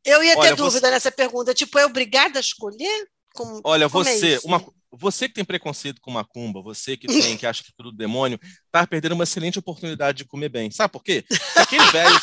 [0.05, 1.55] Eu ia ter Olha, dúvida nessa pergunta.
[1.55, 3.09] Tipo, é obrigada a escolher?
[3.33, 4.47] Como, Olha, como é você, isso?
[4.49, 7.93] uma, você que tem preconceito com macumba, você que tem, que acha que é tudo
[7.93, 8.38] demônio,
[8.70, 10.70] tá perdendo uma excelente oportunidade de comer bem.
[10.70, 11.24] Sabe por quê?
[11.57, 12.14] Aquele velho.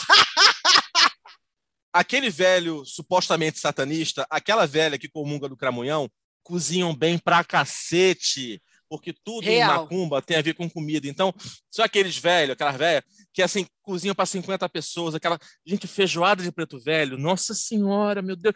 [1.91, 6.09] aquele velho supostamente satanista, aquela velha que comunga do cramunhão,
[6.43, 8.61] cozinham bem pra cacete.
[8.87, 9.83] Porque tudo em Real.
[9.83, 11.07] macumba tem a ver com comida.
[11.07, 11.31] Então,
[11.69, 15.37] só aqueles velhos, aquelas velhas, que assim, cozinham para 50 pessoas, aquela.
[15.63, 18.55] Gente, feijoada de preto velho, nossa senhora, meu Deus.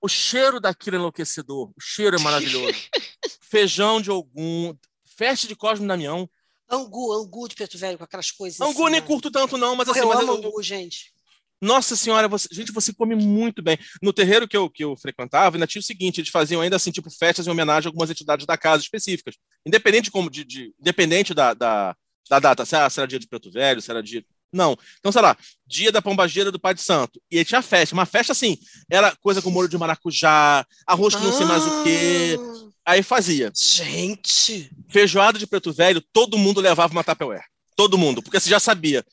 [0.00, 1.70] O cheiro daquilo é enlouquecedor.
[1.76, 2.74] O cheiro é maravilhoso.
[3.40, 4.74] Feijão de algum.
[5.16, 6.28] Festa de Cosme Damião.
[6.70, 8.60] Angu, angu de preto velho, com aquelas coisas.
[8.60, 9.06] Angu assim, nem né?
[9.06, 10.00] curto tanto, não, mas assim.
[10.00, 11.14] eu mas amo eu- angu, gente.
[11.62, 13.78] Nossa senhora, você- gente, você come muito bem.
[14.02, 16.90] No terreiro que eu, que eu frequentava, ainda tinha o seguinte: eles faziam ainda assim,
[16.90, 19.36] tipo, festas em homenagem a algumas entidades da casa específicas.
[19.64, 21.96] Independente de como, de, de- independente da, da,
[22.28, 24.22] da data, se era, se era dia de Preto Velho, se era dia.
[24.52, 24.76] Não.
[24.98, 25.36] Então, sei lá,
[25.66, 27.20] dia da pombageira do Pai de Santo.
[27.30, 27.94] E aí tinha festa.
[27.94, 28.56] Uma festa assim,
[28.90, 32.38] era coisa com molho de maracujá, arroz que não sei mais o quê.
[32.84, 33.52] Aí fazia.
[33.54, 34.70] Gente!
[34.88, 37.44] Feijoada de Preto Velho, todo mundo levava uma Tupperware.
[37.74, 39.04] Todo mundo, porque você já sabia.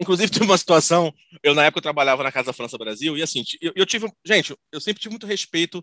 [0.00, 1.12] Inclusive, teve uma situação,
[1.42, 4.54] eu na época eu trabalhava na Casa França Brasil, e assim, eu, eu tive, gente,
[4.70, 5.82] eu sempre tive muito respeito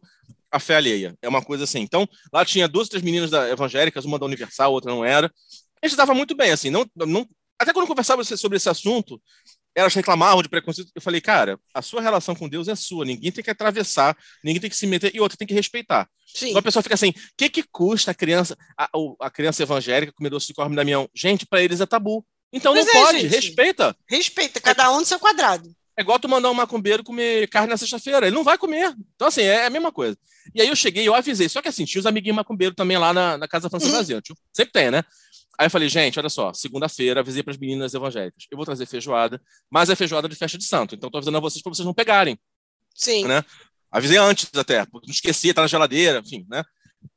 [0.52, 1.80] à fé alheia, é uma coisa assim.
[1.80, 5.32] Então, lá tinha duas, três meninas da, evangélicas, uma da Universal, outra não era.
[5.82, 7.28] A gente dava muito bem, assim, não, não,
[7.64, 9.22] até quando eu conversava sobre esse assunto,
[9.76, 13.32] elas reclamavam de preconceito, eu falei, cara, a sua relação com Deus é sua, ninguém
[13.32, 16.08] tem que atravessar, ninguém tem que se meter, e outra tem que respeitar.
[16.34, 16.50] Sim.
[16.50, 18.90] Então a pessoa fica assim, o que, que custa a criança, a,
[19.20, 21.10] a criança evangélica comer doce de Corme Damião?
[21.14, 22.26] Gente, para eles é tabu.
[22.52, 23.32] Então Pois não é, pode, gente.
[23.32, 23.96] respeita.
[24.08, 25.74] Respeita, cada um no seu quadrado.
[25.98, 28.26] É igual tu mandar um macumbeiro comer carne na sexta-feira.
[28.26, 28.96] Ele não vai comer.
[29.16, 30.18] Então, assim, é a mesma coisa.
[30.54, 31.48] E aí eu cheguei, eu avisei.
[31.48, 34.22] Só que assim, tinha os amiguinhos macumbeiros também lá na, na Casa França Brasil.
[34.22, 35.04] Tio, Sempre tem, né?
[35.60, 38.46] Aí eu falei, gente, olha só, segunda-feira avisei para as meninas evangélicas.
[38.50, 39.40] Eu vou trazer feijoada,
[39.70, 40.96] mas é feijoada de festa de santo.
[40.96, 42.38] Então tô avisando a vocês para vocês não pegarem.
[42.96, 43.26] Sim.
[43.26, 43.44] Né?
[43.92, 46.64] Avisei antes até, porque não esqueci, tá na geladeira, enfim, né?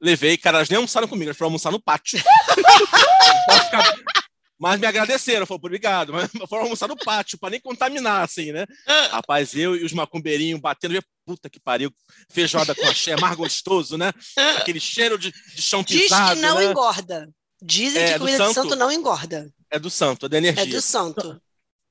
[0.01, 2.18] Levei, cara, elas nem almoçaram comigo, elas foram almoçar no pátio.
[4.59, 8.64] Mas me agradeceram, falaram, obrigado, mas foram almoçar no pátio, para nem contaminar, assim, né?
[9.11, 11.93] Rapaz, eu e os macumbeirinhos batendo, puta que pariu,
[12.30, 14.12] feijoada com axé, é mais gostoso, né?
[14.57, 16.64] Aquele cheiro de, de chão Diz pisado, que não né?
[16.64, 17.28] engorda.
[17.63, 18.55] Dizem É, que comida de santo.
[18.69, 19.53] santo não engorda.
[19.71, 20.63] É do santo, é da energia.
[20.63, 21.41] É do santo.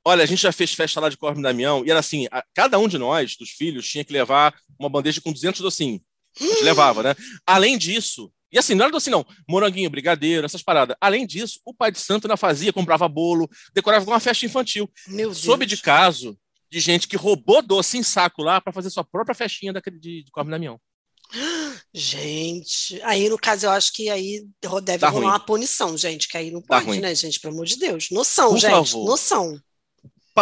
[0.08, 2.78] Olha, a gente já fez festa lá de Corme Damião e era assim: a- cada
[2.78, 6.02] um de nós, dos filhos, tinha que levar uma bandeja com 200 docinhos.
[6.40, 7.16] A gente levava, né?
[7.46, 10.96] Além disso, e assim, não era docinho, não, moranguinho, brigadeiro, essas paradas.
[11.02, 14.88] Além disso, o pai de santo ainda fazia, comprava bolo, decorava com uma festa infantil.
[15.08, 15.40] Meu Deus.
[15.40, 16.38] Soube de caso
[16.70, 20.24] de gente que roubou doce em saco lá para fazer sua própria festinha daquele de,
[20.24, 20.80] de Corme Damião.
[21.94, 24.46] Gente, aí no caso eu acho que aí
[24.84, 25.32] deve Tá rolar ruim.
[25.34, 27.00] uma punição, gente, que aí não Tá pode, ruim.
[27.00, 27.40] né, gente?
[27.40, 28.10] Pelo amor de Deus.
[28.12, 28.72] Noção, Por gente.
[28.72, 29.06] favor.
[29.06, 29.60] Noção.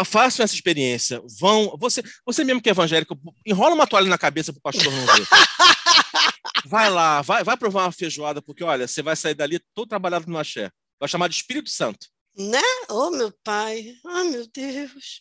[0.05, 1.21] Façam essa experiência.
[1.39, 1.77] Vão.
[1.79, 3.15] Você, você mesmo que é evangélico,
[3.45, 5.27] enrola uma toalha na cabeça pro pastor não ver.
[6.65, 10.31] Vai lá, vai, vai provar uma feijoada, porque olha, você vai sair dali todo trabalhado
[10.31, 10.71] no axé.
[10.97, 12.07] Vai chamar de Espírito Santo.
[12.37, 12.61] Né?
[12.89, 13.93] Oh, meu pai.
[14.07, 15.19] Ai, meu Deus.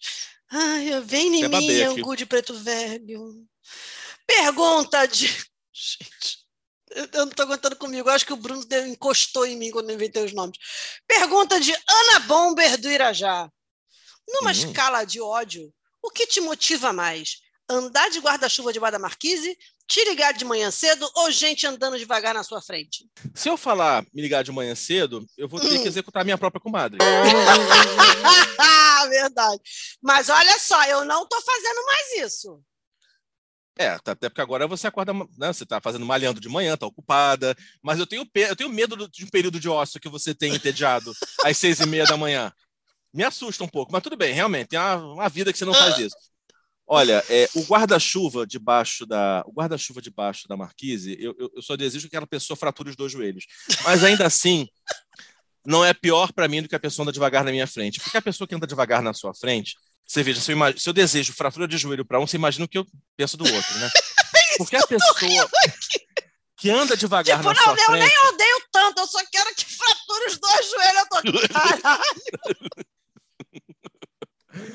[0.51, 3.45] Ai, vem em Até mim, angu de preto velho.
[4.27, 5.45] Pergunta de.
[5.83, 6.39] Gente,
[6.93, 8.09] eu eu não estou aguentando comigo.
[8.09, 10.57] Eu acho que o Bruno deu- encostou em mim quando eu inventei os nomes.
[11.09, 13.49] Pergunta de Ana Bomber do Irajá.
[14.29, 14.53] Numa Hum.
[14.53, 15.73] escala de ódio,
[16.03, 17.39] o que te motiva mais?
[17.69, 19.57] Andar de guarda-chuva debaixo da marquise,
[19.89, 23.07] te ligar de manhã cedo ou gente andando devagar na sua frente?
[23.35, 25.83] Se eu falar me ligar de manhã cedo, eu vou ter Hum.
[25.83, 26.99] que executar minha própria comadre.
[29.09, 29.61] Verdade.
[30.01, 32.61] Mas olha só, eu não estou fazendo mais isso.
[33.79, 37.57] É, até porque agora você acorda, né, você tá fazendo malhando de manhã, tá ocupada,
[37.83, 40.55] mas eu tenho, eu tenho medo do- de um período de ócio que você tem
[40.55, 41.11] entediado
[41.43, 42.53] às seis e meia da manhã.
[43.15, 45.75] Me assusta um pouco, mas tudo bem, realmente, tem uma, uma vida que você não
[45.75, 46.17] faz isso.
[46.87, 51.75] Olha, é, o guarda-chuva debaixo da, o guarda-chuva debaixo da marquise, eu, eu, eu só
[51.75, 53.47] desejo que aquela pessoa frature os dois joelhos.
[53.85, 54.69] Mas ainda assim,
[55.65, 58.19] não é pior para mim do que a pessoa anda devagar na minha frente, porque
[58.19, 59.77] a pessoa que anda devagar na sua frente,
[60.07, 62.65] você veja, se eu, imag- se eu desejo fratura de joelho para um, você imagina
[62.65, 62.87] o que eu
[63.17, 63.91] penso do outro, né?
[64.59, 65.49] Porque a pessoa.
[66.59, 68.07] que anda devagar Tipo, na não, sua eu frente.
[68.07, 70.99] nem odeio tanto, eu só quero que frature os dois joelhos.
[70.99, 72.03] Eu tô, caralho.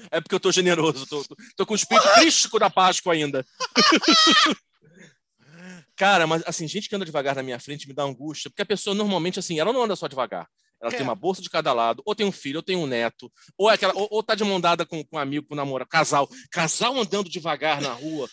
[0.10, 3.46] É porque eu tô generoso, tô, tô, tô com o espírito crístico da Páscoa ainda.
[5.96, 8.66] Cara, mas assim, gente que anda devagar na minha frente me dá angústia, porque a
[8.66, 10.48] pessoa normalmente, assim, ela não anda só devagar.
[10.82, 10.96] Ela É.
[10.96, 13.70] tem uma bolsa de cada lado, ou tem um filho, ou tem um neto, ou,
[13.70, 15.90] é aquela, ou, ou tá de mão dada com, com um amigo, com um namorado,
[15.90, 16.30] casal.
[16.52, 18.30] Casal andando devagar na rua.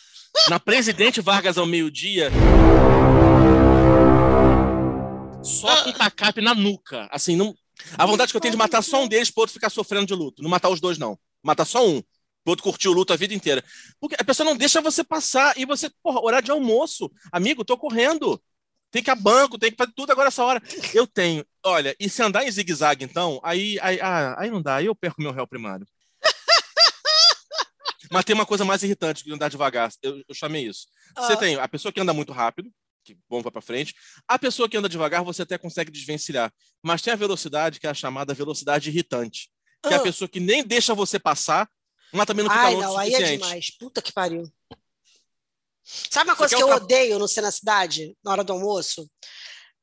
[0.49, 2.31] Na Presidente Vargas ao meio-dia.
[5.43, 7.09] Só com tacape na nuca.
[7.11, 7.55] Assim, não.
[7.99, 10.15] A vontade que eu tenho de matar só um deles pro outro ficar sofrendo de
[10.15, 10.43] luto.
[10.43, 11.19] Não matar os dois, não.
[11.43, 12.01] Matar só um.
[12.43, 13.63] Pro outro curtir o luto a vida inteira.
[14.01, 15.59] Porque a pessoa não deixa você passar.
[15.59, 17.11] E você, porra, horário de almoço.
[17.31, 18.41] Amigo, tô correndo.
[18.95, 20.63] Tem que ir a banco, tem que fazer tudo agora essa hora.
[20.95, 21.45] Eu tenho.
[21.65, 24.77] Olha, e se andar em zigue-zague, então, aí, aí, ah, aí não dá.
[24.77, 25.85] Aí eu perco meu réu primário.
[28.13, 29.91] Mas tem uma coisa mais irritante que andar devagar.
[30.01, 30.87] Eu, eu chamei isso.
[31.17, 31.37] Você Ah.
[31.37, 32.71] tem a pessoa que anda muito rápido,
[33.05, 33.95] que bom vai para frente.
[34.29, 36.53] A pessoa que anda devagar, você até consegue desvencilhar.
[36.81, 39.51] Mas tem a velocidade, que é a chamada velocidade irritante.
[39.83, 40.03] Que é a Ah.
[40.03, 41.69] pessoa que nem deixa você passar,
[42.13, 43.43] mas também não fica Ai, longe não, o aí é suficiente.
[43.43, 43.71] demais.
[43.77, 44.45] Puta que pariu.
[45.85, 49.09] Sabe uma coisa que eu odeio no Ser na Cidade, na hora do almoço?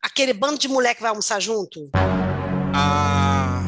[0.01, 1.89] Aquele bando de moleque que vai almoçar junto.
[2.73, 3.61] Ah,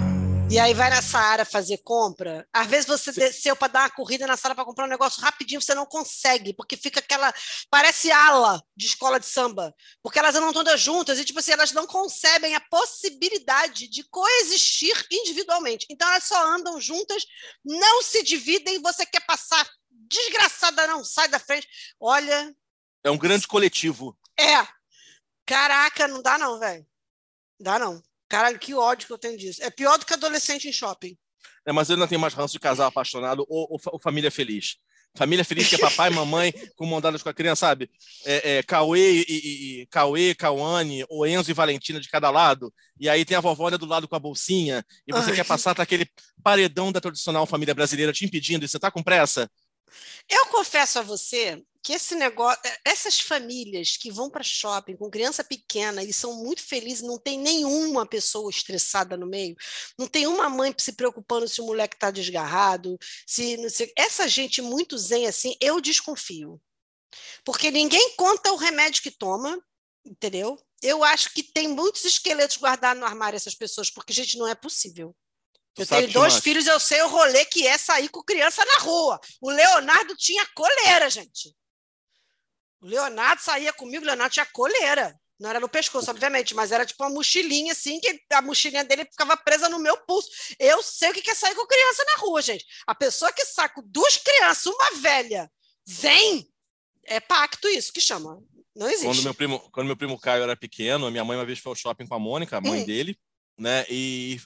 [0.49, 2.47] E aí vai na Saara fazer compra.
[2.53, 5.61] Às vezes você desceu para dar uma corrida na Saara para comprar um negócio rapidinho,
[5.61, 7.33] você não consegue, porque fica aquela.
[7.69, 9.73] Parece ala de escola de samba.
[10.01, 14.95] Porque elas andam todas juntas e, tipo assim, elas não concebem a possibilidade de coexistir
[15.11, 15.87] individualmente.
[15.89, 17.25] Então elas só andam juntas,
[17.63, 19.67] não se dividem, você quer passar.
[20.09, 21.67] Desgraçada, não, sai da frente.
[21.99, 22.53] Olha,
[23.03, 24.17] é um grande coletivo.
[24.39, 24.65] é.
[25.45, 26.85] Caraca, não dá não, velho.
[27.59, 28.01] Dá não.
[28.29, 29.61] Caralho, que ódio que eu tenho disso.
[29.61, 31.17] É pior do que adolescente em shopping.
[31.65, 34.77] É, mas eu não tenho mais ranço de casal apaixonado ou, ou ou família feliz.
[35.15, 37.91] Família feliz que é papai e mamãe com mão dadas com a criança, sabe?
[38.25, 42.73] É, é, Cauê e, e, e- Cauê, Cauane, ou Enzo e Valentina de cada lado,
[42.99, 45.35] e aí tem a vovó do lado com a bolsinha, e você Ai.
[45.35, 46.09] quer passar tá aquele
[46.41, 49.51] paredão da tradicional família brasileira te impedindo, e você tá com pressa?
[50.29, 55.09] Eu confesso a você que esse negócio, eh, essas famílias que vão para shopping com
[55.09, 59.55] criança pequena e são muito felizes, não tem nenhuma pessoa estressada no meio,
[59.99, 63.57] não tem uma mãe se preocupando se o moleque está desgarrado, se
[63.97, 66.61] essa gente muito zen assim, eu desconfio.
[67.43, 69.61] Porque ninguém conta o remédio que toma,
[70.05, 70.57] entendeu?
[70.81, 74.55] Eu acho que tem muitos esqueletos guardados no armário essas pessoas, porque gente não é
[74.55, 75.15] possível.
[75.75, 76.41] Tu Eu tenho dois Timóteo?
[76.41, 79.19] filhos, eu sei o rolê que é sair com criança na rua.
[79.41, 81.55] O Leonardo tinha coleira, gente.
[82.81, 85.17] O Leonardo saía comigo, o Leonardo tinha coleira.
[85.39, 89.03] Não era no pescoço, obviamente, mas era tipo uma mochilinha assim, que a mochilinha dele
[89.05, 90.29] ficava presa no meu pulso.
[90.59, 92.65] Eu sei o que é sair com criança na rua, gente.
[92.85, 95.51] A pessoa que sai com duas crianças, uma velha,
[95.85, 96.47] vem,
[97.05, 98.39] é pacto isso que chama.
[98.75, 99.05] Não existe.
[99.07, 101.71] Quando meu primo, quando meu primo Caio era pequeno, a minha mãe uma vez foi
[101.71, 102.85] ao shopping com a Mônica, a mãe Hum.
[102.85, 103.17] dele,
[103.57, 103.85] né?
[103.89, 104.39] E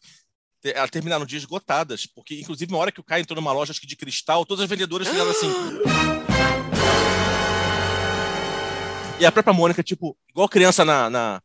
[0.62, 3.72] te- ela terminaram dias esgotadas, porque inclusive na hora que o Caio entrou numa loja
[3.72, 5.52] acho que de cristal, todas as vendedoras fizeram assim.
[9.20, 11.42] E a própria Mônica, tipo, igual criança na, na-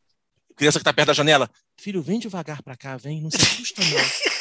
[0.55, 1.49] criança que tá perto da janela,
[1.79, 4.33] filho, vem devagar pra cá, vem, não se assusta não.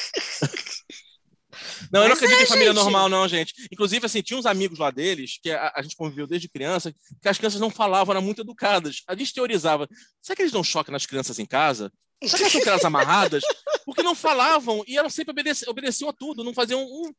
[1.91, 2.83] Não, eu não acredito é, em família gente.
[2.83, 3.53] normal, não, gente.
[3.70, 7.29] Inclusive, assim, tinha uns amigos lá deles, que a, a gente conviveu desde criança, que
[7.29, 9.03] as crianças não falavam, eram muito educadas.
[9.07, 9.87] A gente teorizava,
[10.23, 11.93] será que eles dão choque nas crianças em casa?
[12.29, 13.43] Será que elas são amarradas?
[13.85, 17.12] Porque não falavam e elas sempre obedeci- obedeciam a tudo, não faziam um,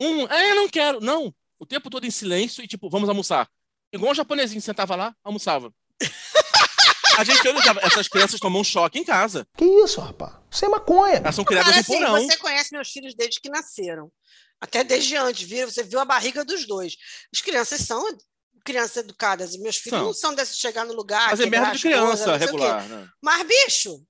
[0.00, 1.00] um, é, eu não quero.
[1.00, 3.48] Não, o tempo todo em silêncio e tipo, vamos almoçar.
[3.92, 5.72] Igual um japonesinho, sentava lá, almoçava.
[7.16, 9.44] A gente teorizava, essas crianças tomam um choque em casa.
[9.56, 10.34] Que isso, rapaz?
[10.50, 11.16] Isso é maconha.
[11.16, 12.26] Elas são criadas Cara, em assim, porão.
[12.26, 14.08] você conhece meus filhos desde que nasceram.
[14.60, 15.68] Até desde antes, viu?
[15.68, 16.94] Você viu a barriga dos dois.
[17.34, 18.04] As crianças são
[18.64, 19.54] crianças educadas.
[19.54, 20.06] e Meus filhos São.
[20.06, 21.30] não são desses de chegar no lugar.
[21.30, 22.84] Fazer merda de criança coisas, regular.
[22.88, 23.08] Né?
[23.20, 24.00] Mas, bicho,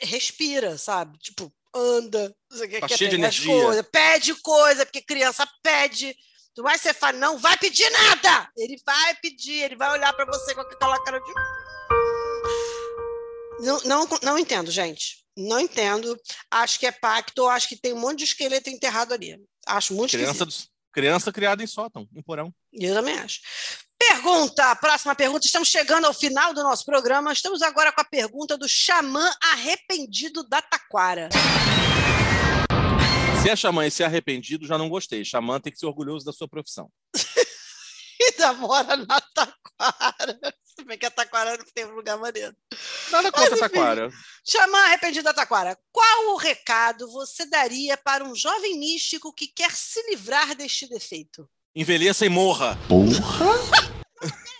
[0.00, 1.18] respira, sabe?
[1.18, 2.34] Tipo, anda,
[2.80, 3.52] Tá cheio de energia.
[3.52, 6.14] coisas, pede coisa, porque criança pede.
[6.54, 8.50] Tu vai você fala, não vai pedir nada!
[8.56, 11.32] Ele vai pedir, ele vai olhar para você com aquela cara de.
[13.60, 15.24] Não, não, não entendo, gente.
[15.36, 16.16] Não entendo.
[16.50, 19.36] Acho que é pacto, acho que tem um monte de esqueleto enterrado ali.
[19.66, 20.70] Acho muito Criança, esquisito.
[20.92, 22.52] criança criada em sótão, em porão.
[22.72, 23.40] Eu também acho.
[24.18, 25.46] Pergunta, próxima pergunta.
[25.46, 27.32] Estamos chegando ao final do nosso programa.
[27.32, 31.28] Estamos agora com a pergunta do xamã arrependido da Taquara.
[33.40, 35.24] Se é xamã e se é arrependido, já não gostei.
[35.24, 36.90] Xamã tem que ser orgulhoso da sua profissão.
[38.20, 40.54] Ainda mora na Taquara.
[40.64, 42.56] Se bem que a Taquara não tem um lugar maneiro.
[43.12, 44.10] Nada contra a Taquara.
[44.44, 45.78] Xamã arrependido da Taquara.
[45.92, 51.48] Qual o recado você daria para um jovem místico que quer se livrar deste defeito?
[51.72, 52.76] Envelheça e morra.
[52.88, 53.78] Porra!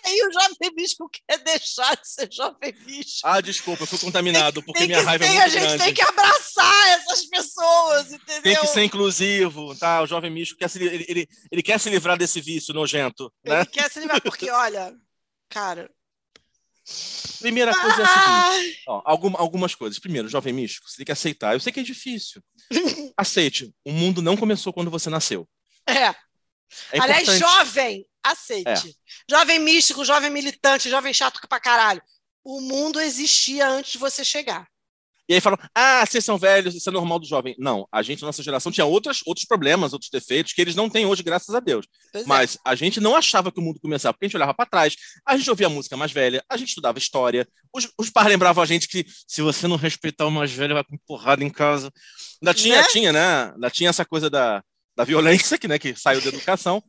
[0.08, 3.20] Aí o jovem místico quer deixar de ser jovem místico.
[3.28, 5.84] Ah, desculpa, eu fui contaminado, porque Tem minha raiva é ser, muito a gente grande.
[5.84, 8.42] tem que abraçar essas pessoas, entendeu?
[8.42, 10.02] Tem que ser inclusivo, tá?
[10.02, 13.60] O jovem místico quer se, ele, ele, ele quer se livrar desse vício nojento, né?
[13.60, 14.94] Ele quer se livrar, porque, olha,
[15.48, 15.90] cara.
[17.40, 19.98] Primeira coisa é a seguinte, ó, alguma- algumas coisas.
[19.98, 21.52] Primeiro, jovem místico, você tem que aceitar.
[21.54, 22.42] Eu sei que é difícil.
[23.16, 25.46] Aceite, o mundo não começou quando você nasceu.
[25.86, 26.14] É.
[26.92, 28.96] É Aliás, jovem, aceite.
[29.30, 32.02] Jovem místico, jovem militante, jovem chato pra caralho.
[32.44, 34.66] O mundo existia antes de você chegar.
[35.30, 37.54] E aí falam, ah, vocês são velhos, isso é normal do jovem.
[37.58, 41.04] Não, a gente, nossa geração, tinha outras, outros problemas, outros defeitos que eles não têm
[41.04, 41.86] hoje, graças a Deus.
[42.10, 42.26] Pois é.
[42.26, 44.96] Mas a gente não achava que o mundo começava, porque a gente olhava para trás,
[45.26, 48.66] a gente ouvia música mais velha, a gente estudava história, os, os pais lembravam a
[48.66, 51.92] gente que se você não respeitar o mais velho, vai com porrada em casa.
[52.40, 52.88] Ainda tinha, Né?
[52.88, 53.52] tinha, né?
[53.52, 54.64] Ainda tinha essa coisa da,
[54.98, 56.82] da violência, que, né, que saiu da educação.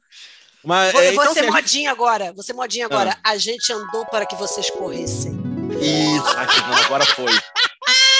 [0.65, 2.33] Mas, Vou, é, então, ser assim, modinha agora.
[2.41, 3.15] Ser modinha agora.
[3.23, 3.31] Ah.
[3.31, 5.31] A gente andou para que vocês corressem.
[5.79, 7.31] Isso, ai, Fernanda, agora foi.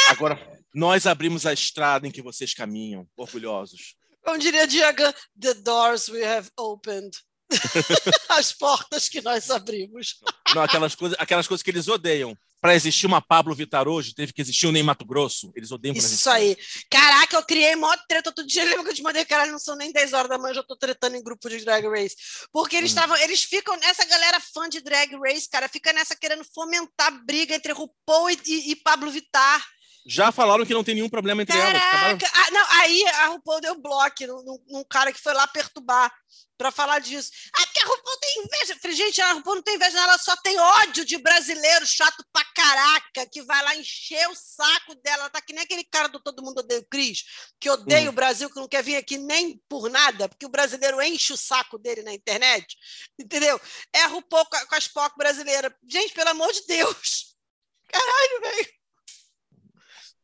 [0.10, 0.40] Agora,
[0.76, 3.96] nós abrimos a estrada em que vocês caminham, orgulhosos.
[4.24, 5.12] Como diria Diagan,
[5.42, 7.10] the doors we have opened.
[8.30, 10.20] As portas que nós abrimos.
[10.54, 12.38] Não, aquelas coisas, aquelas coisas que eles odeiam.
[12.62, 15.52] Para existir uma Pablo Vittar hoje, teve que existir um Ney Mato Grosso.
[15.56, 16.58] Eles odeiam a gente Isso aí.
[16.90, 18.64] Caraca, eu criei mó treta todo dia.
[18.66, 20.64] Lembra que eu te mandei, caralho, não são nem 10 horas da manhã, eu já
[20.64, 22.16] tô tretando em grupo de drag race.
[22.52, 22.96] Porque eles Hum.
[22.96, 27.56] estavam, eles ficam, essa galera fã de drag race, cara, fica nessa querendo fomentar briga
[27.56, 29.66] entre RuPaul e, e, e Pablo Vittar.
[30.06, 31.76] Já falaram que não tem nenhum problema entre elas.
[31.76, 32.40] acabaram- Caraca!
[32.48, 36.12] Ah, não, aí a RuPaul deu bloco num, num- cara que foi lá perturbar
[36.58, 37.30] para falar disso.
[37.56, 38.80] Ah, porque a RuPaul tem inveja.
[38.82, 42.44] Falei, gente, a RuPaul não tem inveja, ela só tem ódio de brasileiro chato pra
[42.56, 45.24] caraca, que vai lá encher o saco dela.
[45.24, 47.24] Ela tá que nem aquele cara do Todo Mundo Odeia o Cris,
[47.60, 48.10] que odeia Hum.
[48.10, 51.38] o Brasil, que não quer vir aqui nem por nada, porque o brasileiro enche o
[51.38, 52.76] saco dele na internet.
[53.20, 53.60] Entendeu?
[53.94, 55.72] É a RuPaul com, a- com as POC brasileiras.
[55.88, 57.36] Gente, pelo amor de Deus.
[57.92, 58.79] Caralho, velho.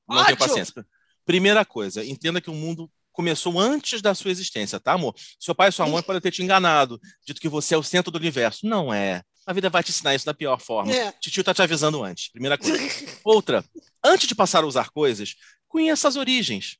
[0.07, 0.85] Não tenho paciência.
[1.25, 5.15] Primeira coisa, entenda que o mundo começou antes da sua existência, tá, amor?
[5.39, 8.11] Seu pai e sua mãe podem ter te enganado, dito que você é o centro
[8.11, 8.67] do universo.
[8.67, 9.23] Não é.
[9.47, 10.91] A vida vai te ensinar isso da pior forma.
[10.91, 11.11] É.
[11.13, 12.29] Titio tá te avisando antes.
[12.31, 12.77] Primeira coisa.
[13.23, 13.63] Outra,
[14.03, 15.35] antes de passar a usar coisas,
[15.67, 16.77] conheça as origens.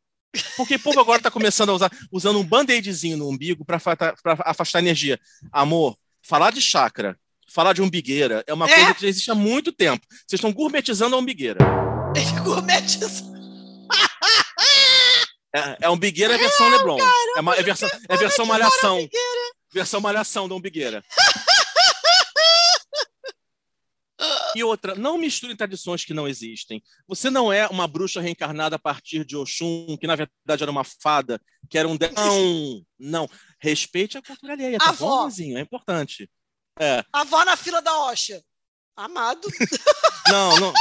[0.58, 3.80] Porque o povo agora está começando a usar, usando um band-aidzinho no umbigo para
[4.44, 5.18] afastar energia.
[5.52, 7.18] Amor, falar de chakra,
[7.48, 8.76] falar de umbigueira é uma É.
[8.76, 10.06] coisa que já existe há muito tempo.
[10.10, 11.60] Vocês estão gourmetizando a umbigueira.
[12.16, 13.24] Ele gourmetiza.
[15.56, 16.98] É, é umbigueira versão Leblon.
[17.38, 19.10] é, uma, é versão, é versão malhação.
[19.74, 21.04] Versão malhação da umbigueira.
[24.56, 26.82] E outra, não misture tradições que não existem.
[27.08, 30.86] Você não é uma bruxa reencarnada a partir de Oxum, que na verdade era uma
[30.86, 31.98] fada, que era um.
[31.98, 32.10] De...
[32.12, 33.30] Não, não.
[33.60, 35.08] Respeite a cultura alheia, tá Avó.
[35.08, 35.58] bom, amorzinho?
[35.58, 36.30] É importante.
[36.80, 37.04] É.
[37.12, 38.42] A avó na fila da Osha.
[38.96, 39.48] Amado.
[40.30, 40.74] Não, não.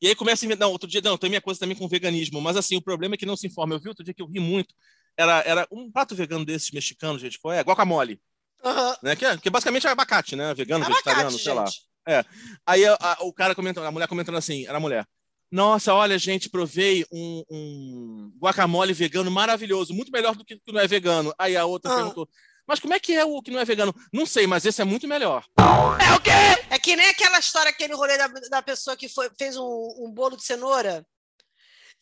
[0.00, 0.66] E aí começa a inventar.
[0.66, 3.18] Não, outro dia, não, tem minha coisa também com veganismo, mas assim, o problema é
[3.18, 3.74] que não se informa.
[3.74, 4.74] Eu vi outro dia que eu ri muito.
[5.16, 7.60] Era, era um prato vegano desses mexicanos, gente, qual é?
[7.62, 8.20] Guacamole.
[8.64, 8.96] Aham.
[9.02, 9.16] Né?
[9.16, 10.54] Que, é, que basicamente é abacate, né?
[10.54, 11.66] Vegano, Abacate, vegetariano, sei lá.
[11.66, 11.82] gente.
[12.06, 12.24] É.
[12.66, 15.06] Aí a- a- o cara comentando, a mulher comentando assim, era a mulher.
[15.50, 20.80] Nossa, olha, gente, provei um, um guacamole vegano maravilhoso, muito melhor do que que não
[20.80, 21.34] é vegano.
[21.38, 21.96] Aí a outra Ah.
[21.96, 22.28] perguntou,
[22.68, 23.94] mas como é que é o que não é vegano?
[24.12, 25.44] Não sei, mas esse é muito melhor.
[25.58, 26.30] É o quê?
[26.70, 29.64] É que nem aquela história, aquele rolê da, da pessoa que foi, fez um,
[29.98, 31.04] um bolo de cenoura.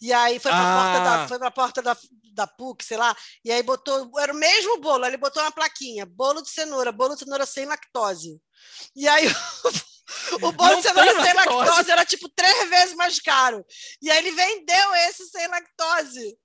[0.01, 0.83] E aí foi pra Ah.
[0.93, 1.97] porta, da, foi pra porta da,
[2.35, 6.05] da PUC, sei lá, e aí botou, era o mesmo bolo, ele botou uma plaquinha,
[6.05, 8.39] bolo de cenoura, bolo de cenoura sem lactose.
[8.95, 9.27] E aí
[10.43, 11.65] o bolo Não de cenoura sem lactose.
[11.71, 13.65] lactose era tipo três vezes mais caro.
[14.03, 16.37] E aí ele vendeu esse sem lactose.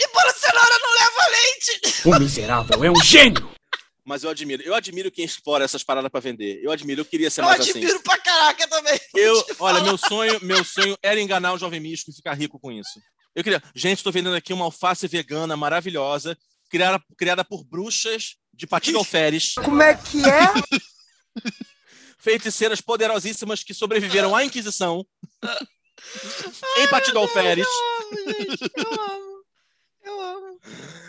[0.00, 1.80] E bolo de cenoura não leva leite.
[2.06, 3.58] O miserável é um gênio!
[4.04, 6.60] Mas eu admiro, eu admiro quem explora essas paradas para vender.
[6.62, 7.72] Eu admiro, eu queria ser Eu mais assim.
[7.72, 8.98] admiro pra caraca também.
[9.14, 12.72] Eu, olha, meu sonho, meu sonho era enganar o jovem místico e ficar rico com
[12.72, 12.98] isso.
[13.34, 16.38] Eu queria, gente, estou vendendo aqui uma alface vegana maravilhosa,
[16.70, 20.52] criada, criada por bruxas de Patina Alferes, Como é que é?
[22.18, 25.04] feiticeiras poderosíssimas que sobreviveram à Inquisição.
[26.78, 27.66] em Patina Alferes.
[27.66, 29.37] Eu amo, gente, eu amo.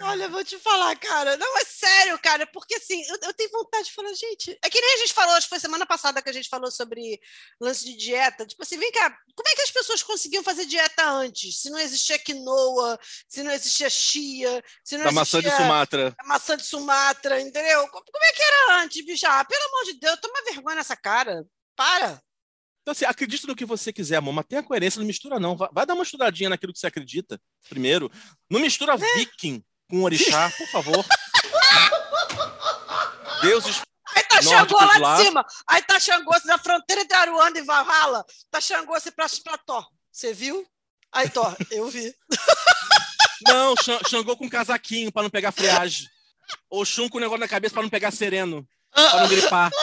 [0.01, 1.35] Olha, eu vou te falar, cara.
[1.37, 4.57] Não, é sério, cara, porque assim, eu, eu tenho vontade de falar, gente.
[4.63, 6.71] É que nem a gente falou, acho que foi semana passada que a gente falou
[6.71, 7.19] sobre
[7.59, 8.45] lance de dieta.
[8.45, 11.59] Tipo assim, vem cá, como é que as pessoas conseguiam fazer dieta antes?
[11.61, 12.97] Se não existia quinoa,
[13.27, 16.15] se não existia chia, se não Da maçã existia de Sumatra.
[16.17, 17.87] a maçã de Sumatra, entendeu?
[17.89, 19.27] Como, como é que era antes, bicho?
[19.27, 21.45] Ah, pelo amor de Deus, toma vergonha nessa cara.
[21.75, 22.21] Para.
[22.89, 25.55] Então, assim, acredita no que você quiser, amor, mas tenha coerência, não mistura, não.
[25.55, 28.11] Vai, vai, dar uma estudadinha naquilo que você acredita, primeiro.
[28.49, 31.05] Não mistura viking com orixá, por favor.
[33.43, 33.83] Deuses
[34.15, 35.45] Aí tá Nórdicos Xangô lá, lá, de cima.
[35.67, 38.25] Aí tá Xangô assim, na fronteira entre Aruanda e Valhalla.
[38.49, 39.85] Tá Xangô assim pra, pra Thor.
[40.11, 40.65] Você viu?
[41.11, 42.11] Aí Thor, eu vi.
[43.47, 43.75] Não,
[44.09, 46.07] Xangô com casaquinho pra não pegar friagem.
[46.71, 48.67] Oxum com o negócio na cabeça pra não pegar sereno.
[48.91, 49.09] Ah.
[49.11, 49.69] Pra não gripar.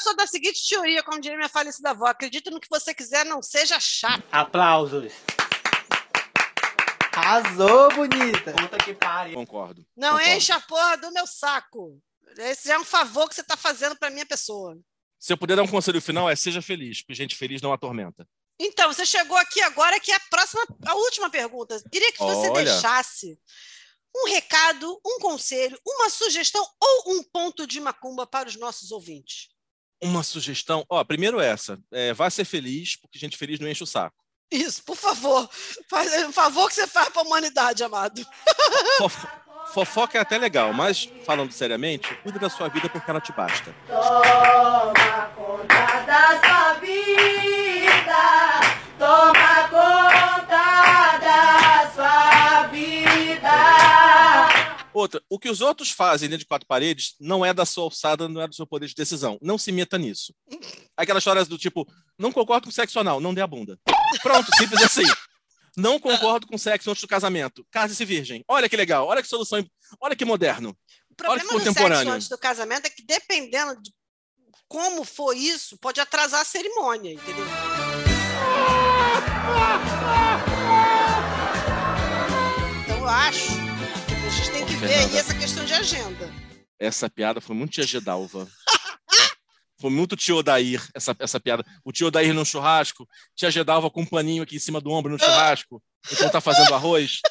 [0.00, 3.42] sou da seguinte teoria, como diria minha falecida avó: acredito no que você quiser, não
[3.42, 4.24] seja chato.
[4.32, 5.12] Aplausos.
[7.12, 8.52] Arrasou, bonita.
[8.52, 9.34] Puta que pariu.
[9.34, 9.84] Concordo.
[9.96, 10.30] Não Concordo.
[10.30, 12.00] enche a porra do meu saco.
[12.38, 14.78] Esse é um favor que você está fazendo para minha pessoa.
[15.18, 18.26] Se eu puder dar um conselho final, é seja feliz, porque gente feliz não atormenta.
[18.58, 21.82] Então, você chegou aqui agora, que é a próxima, a última pergunta.
[21.90, 22.64] Queria que você Olha.
[22.64, 23.38] deixasse
[24.16, 29.48] um recado, um conselho, uma sugestão ou um ponto de macumba para os nossos ouvintes
[30.02, 30.84] uma sugestão.
[30.88, 31.78] Ó, primeiro essa.
[31.92, 34.16] É, vá ser feliz, porque gente feliz não enche o saco.
[34.50, 35.48] Isso, por favor.
[35.88, 38.26] Faz é, um favor que você faz para a humanidade, amado.
[38.98, 39.26] Fofo...
[39.72, 43.72] Fofoca é até legal, mas, falando seriamente, cuida da sua vida porque ela te basta.
[43.86, 45.30] Toma
[55.00, 58.28] Outra, o que os outros fazem dentro de quatro paredes não é da sua alçada,
[58.28, 59.38] não é do seu poder de decisão.
[59.40, 60.34] Não se meta nisso.
[60.94, 63.78] Aquela história do tipo, não concordo com sexo anal, não dê a bunda.
[64.22, 65.10] Pronto, simples assim.
[65.74, 67.66] Não concordo com sexo antes do casamento.
[67.70, 68.44] Case-se virgem.
[68.46, 69.64] Olha que legal, olha que solução,
[69.98, 70.76] olha que moderno.
[71.08, 71.94] O problema olha que contemporâneo.
[71.94, 73.90] do sexo antes do casamento é que dependendo de
[74.68, 77.46] como for isso, pode atrasar a cerimônia, entendeu?
[82.84, 83.69] Então eu acho
[84.80, 85.02] Fernanda.
[85.02, 86.32] E aí essa questão de agenda.
[86.78, 88.48] Essa piada foi muito tia Gedalva.
[89.78, 91.64] foi muito Tiodair, essa, essa piada.
[91.84, 93.06] O tio Dair no churrasco,
[93.36, 96.74] tia Gedalva com um paninho aqui em cima do ombro no churrasco, enquanto tá fazendo
[96.74, 97.20] arroz.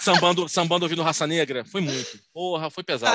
[0.00, 2.20] Sambando, sambando ouvindo Raça Negra, foi muito.
[2.32, 3.12] Porra, foi pesado.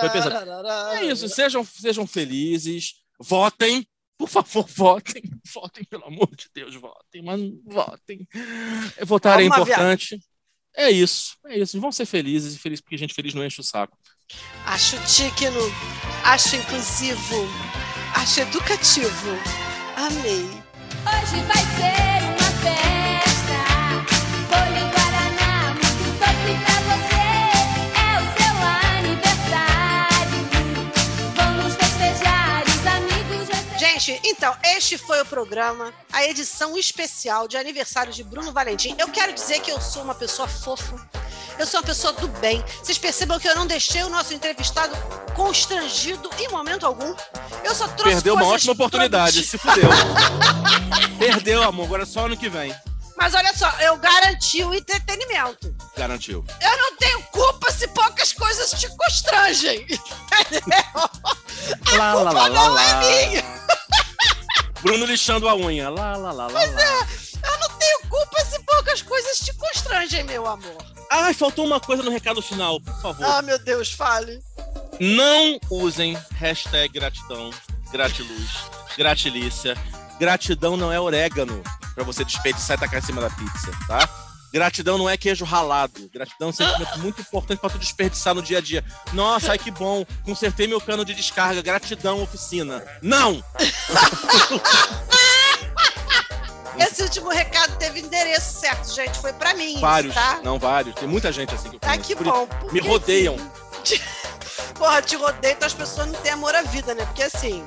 [0.00, 0.68] Foi pesado.
[0.94, 5.22] É isso, sejam, sejam felizes, votem, por favor, votem.
[5.54, 8.26] Votem, pelo amor de Deus, votem, mas votem.
[9.04, 10.18] Votar é importante.
[10.76, 11.78] É isso, é isso.
[11.80, 13.96] Vamos ser felizes e felizes porque gente feliz não enche o saco.
[14.66, 15.60] Acho digno,
[16.24, 17.46] acho inclusivo,
[18.14, 19.30] acho educativo.
[19.96, 20.44] Amei.
[21.04, 22.21] Hoje vai ser
[34.42, 38.96] então, este foi o programa, a edição especial de aniversário de Bruno Valentim.
[38.98, 40.96] Eu quero dizer que eu sou uma pessoa fofa.
[41.56, 42.60] Eu sou uma pessoa do bem.
[42.82, 44.96] Vocês percebam que eu não deixei o nosso entrevistado
[45.36, 47.14] constrangido em momento algum.
[47.62, 49.88] Eu só trouxe Perdeu uma ótima oportunidade, se fudeu.
[51.20, 52.74] Perdeu, amor, agora é só ano que vem.
[53.16, 55.72] Mas olha só, eu garanti o entretenimento.
[55.96, 56.44] Garantiu.
[56.60, 59.86] Eu não tenho culpa se poucas coisas te constrangem.
[59.86, 60.84] Entendeu?
[61.92, 63.62] A Lá, culpa lá, lá, não é minha.
[64.82, 65.88] Bruno lixando a unha.
[65.90, 66.82] Lá, lá, lá, lá, Pois lá.
[66.82, 67.00] é,
[67.54, 70.76] eu não tenho culpa se poucas coisas te constrangem, meu amor.
[71.10, 73.24] Ai, faltou uma coisa no recado final, por favor.
[73.24, 74.40] Ah, meu Deus, fale.
[75.00, 77.50] Não usem hashtag gratidão,
[77.90, 78.50] gratiluz,
[78.96, 79.76] gratilícia.
[80.18, 81.62] Gratidão não é orégano
[81.94, 84.08] pra você desperdiçar e tacar em cima da pizza, tá?
[84.52, 86.10] Gratidão não é queijo ralado.
[86.12, 88.84] Gratidão é um sentimento muito importante pra tu desperdiçar no dia a dia.
[89.12, 90.04] Nossa, ai que bom.
[90.24, 91.62] Consertei meu cano de descarga.
[91.62, 92.84] Gratidão, oficina.
[93.00, 93.42] Não!
[96.78, 99.18] Esse último recado teve endereço certo, gente.
[99.18, 100.14] Foi pra mim, Vários.
[100.14, 100.40] tá?
[100.42, 100.94] Não, vários.
[100.94, 102.08] Tem muita gente assim que eu Ah, conheço.
[102.08, 102.48] que bom.
[102.72, 103.36] Me rodeiam.
[104.82, 107.06] Porra, te rodeio, então as pessoas não têm amor à vida, né?
[107.06, 107.64] Porque assim,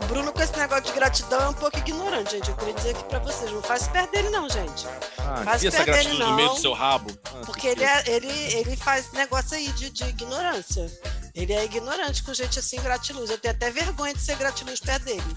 [0.00, 2.48] o Bruno com esse negócio de gratidão é um pouco ignorante, gente.
[2.48, 4.86] Eu queria dizer aqui pra vocês, não faz perder dele não, gente.
[5.18, 6.54] Ah, Faz essa perder gratidão ele no meio não.
[6.54, 7.10] do seu rabo?
[7.24, 10.86] Ah, Porque ele, é, ele, ele faz negócio aí de, de ignorância.
[11.34, 13.28] Ele é ignorante com gente assim, gratiluz.
[13.28, 15.36] Eu tenho até vergonha de ser gratiluz perto dele.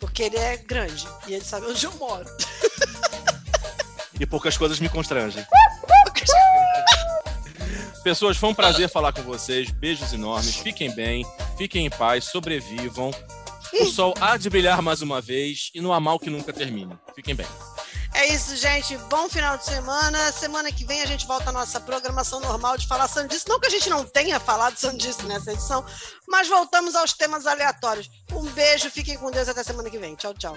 [0.00, 2.26] Porque ele é grande e ele sabe onde eu moro.
[4.18, 5.46] E poucas coisas me constrangem.
[8.06, 9.68] Pessoas, foi um prazer falar com vocês.
[9.68, 10.54] Beijos enormes.
[10.54, 11.26] Fiquem bem,
[11.58, 13.10] fiquem em paz, sobrevivam.
[13.80, 16.96] O sol há de brilhar mais uma vez e não há mal que nunca termine.
[17.16, 17.48] Fiquem bem.
[18.14, 18.96] É isso, gente.
[19.10, 20.30] Bom final de semana.
[20.30, 23.48] Semana que vem a gente volta à nossa programação normal de falar sandice.
[23.48, 25.84] Não que a gente não tenha falado sandice nessa edição,
[26.28, 28.08] mas voltamos aos temas aleatórios.
[28.32, 30.14] Um beijo, fiquem com Deus até semana que vem.
[30.14, 30.54] Tchau, tchau.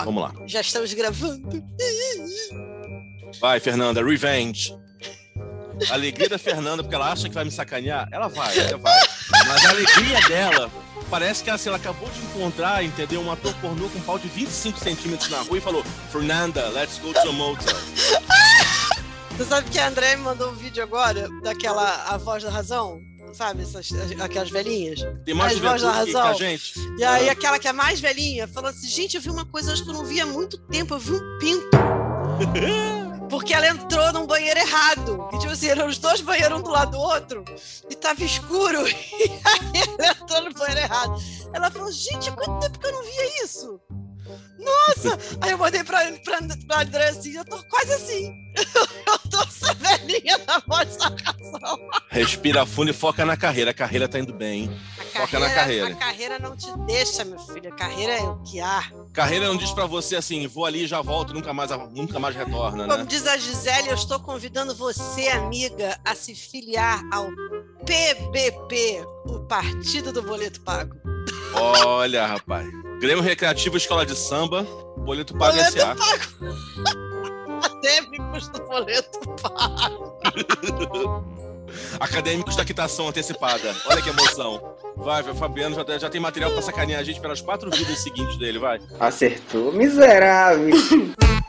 [0.00, 0.32] Ó, Vamos lá.
[0.46, 1.62] já estamos gravando.
[3.40, 4.74] Vai, Fernanda, revenge.
[5.90, 8.98] A alegria da Fernanda, porque ela acha que vai me sacanear, ela vai, ela vai.
[9.48, 10.70] Mas a alegria dela,
[11.08, 13.22] parece que assim, ela acabou de encontrar, entendeu?
[13.22, 15.82] Um ator pornô com um pau de 25 centímetros na rua e falou:
[16.12, 17.74] Fernanda, let's go to a motel.
[19.36, 23.00] Você sabe que a André me mandou um vídeo agora daquela A Voz da Razão?
[23.32, 23.88] Sabe, essas,
[24.20, 25.00] aquelas velhinhas?
[25.24, 26.38] Tem mais Voz da juventude que a Razão.
[26.38, 26.74] gente.
[26.98, 27.32] E aí Ah.
[27.32, 29.94] aquela que é mais velhinha falou assim, gente, eu vi uma coisa hoje que eu
[29.94, 31.70] não via há muito tempo, eu vi um pinto.
[33.30, 35.28] Porque ela entrou num banheiro errado.
[35.32, 37.44] E tipo assim, eram os dois banheiros um do lado do outro,
[37.88, 41.14] e tava escuro, e aí ela entrou no banheiro errado.
[41.54, 43.80] Ela falou, gente, há quanto tempo que eu não via isso?
[44.58, 45.18] Nossa!
[45.40, 48.32] Aí eu mandei pra, pra, pra André assim, eu tô quase assim.
[49.06, 51.78] Eu tô essa velhinha da voz da razão.
[52.10, 53.70] Respira fundo e foca na carreira.
[53.70, 54.64] A carreira tá indo bem.
[54.64, 54.80] hein?
[55.12, 55.88] Foca na carreira.
[55.88, 57.72] A carreira não te deixa, meu filho.
[57.72, 58.84] A carreira é o que há.
[59.12, 62.86] Carreira não diz pra você assim, vou ali, já volto, nunca mais, nunca mais retorna,
[62.86, 62.94] né?
[62.94, 67.28] Como diz a Gisele, eu estou convidando você, amiga, a se filiar ao
[67.86, 70.94] PBP, o Partido do Boleto Pago.
[71.54, 72.68] Olha, rapaz.
[73.00, 74.62] Grêmio Recreativo Escola de Samba,
[74.98, 75.96] boleto pago Boleto SA.
[77.64, 80.20] Acadêmicos do Boleto Pago.
[81.98, 83.74] Acadêmicos da quitação antecipada.
[83.86, 84.76] Olha que emoção.
[84.96, 88.36] Vai, vai, Fabiano já, já tem material pra sacanear a gente pelas quatro vidas seguintes
[88.36, 88.78] dele, vai.
[89.00, 90.68] Acertou, miserável.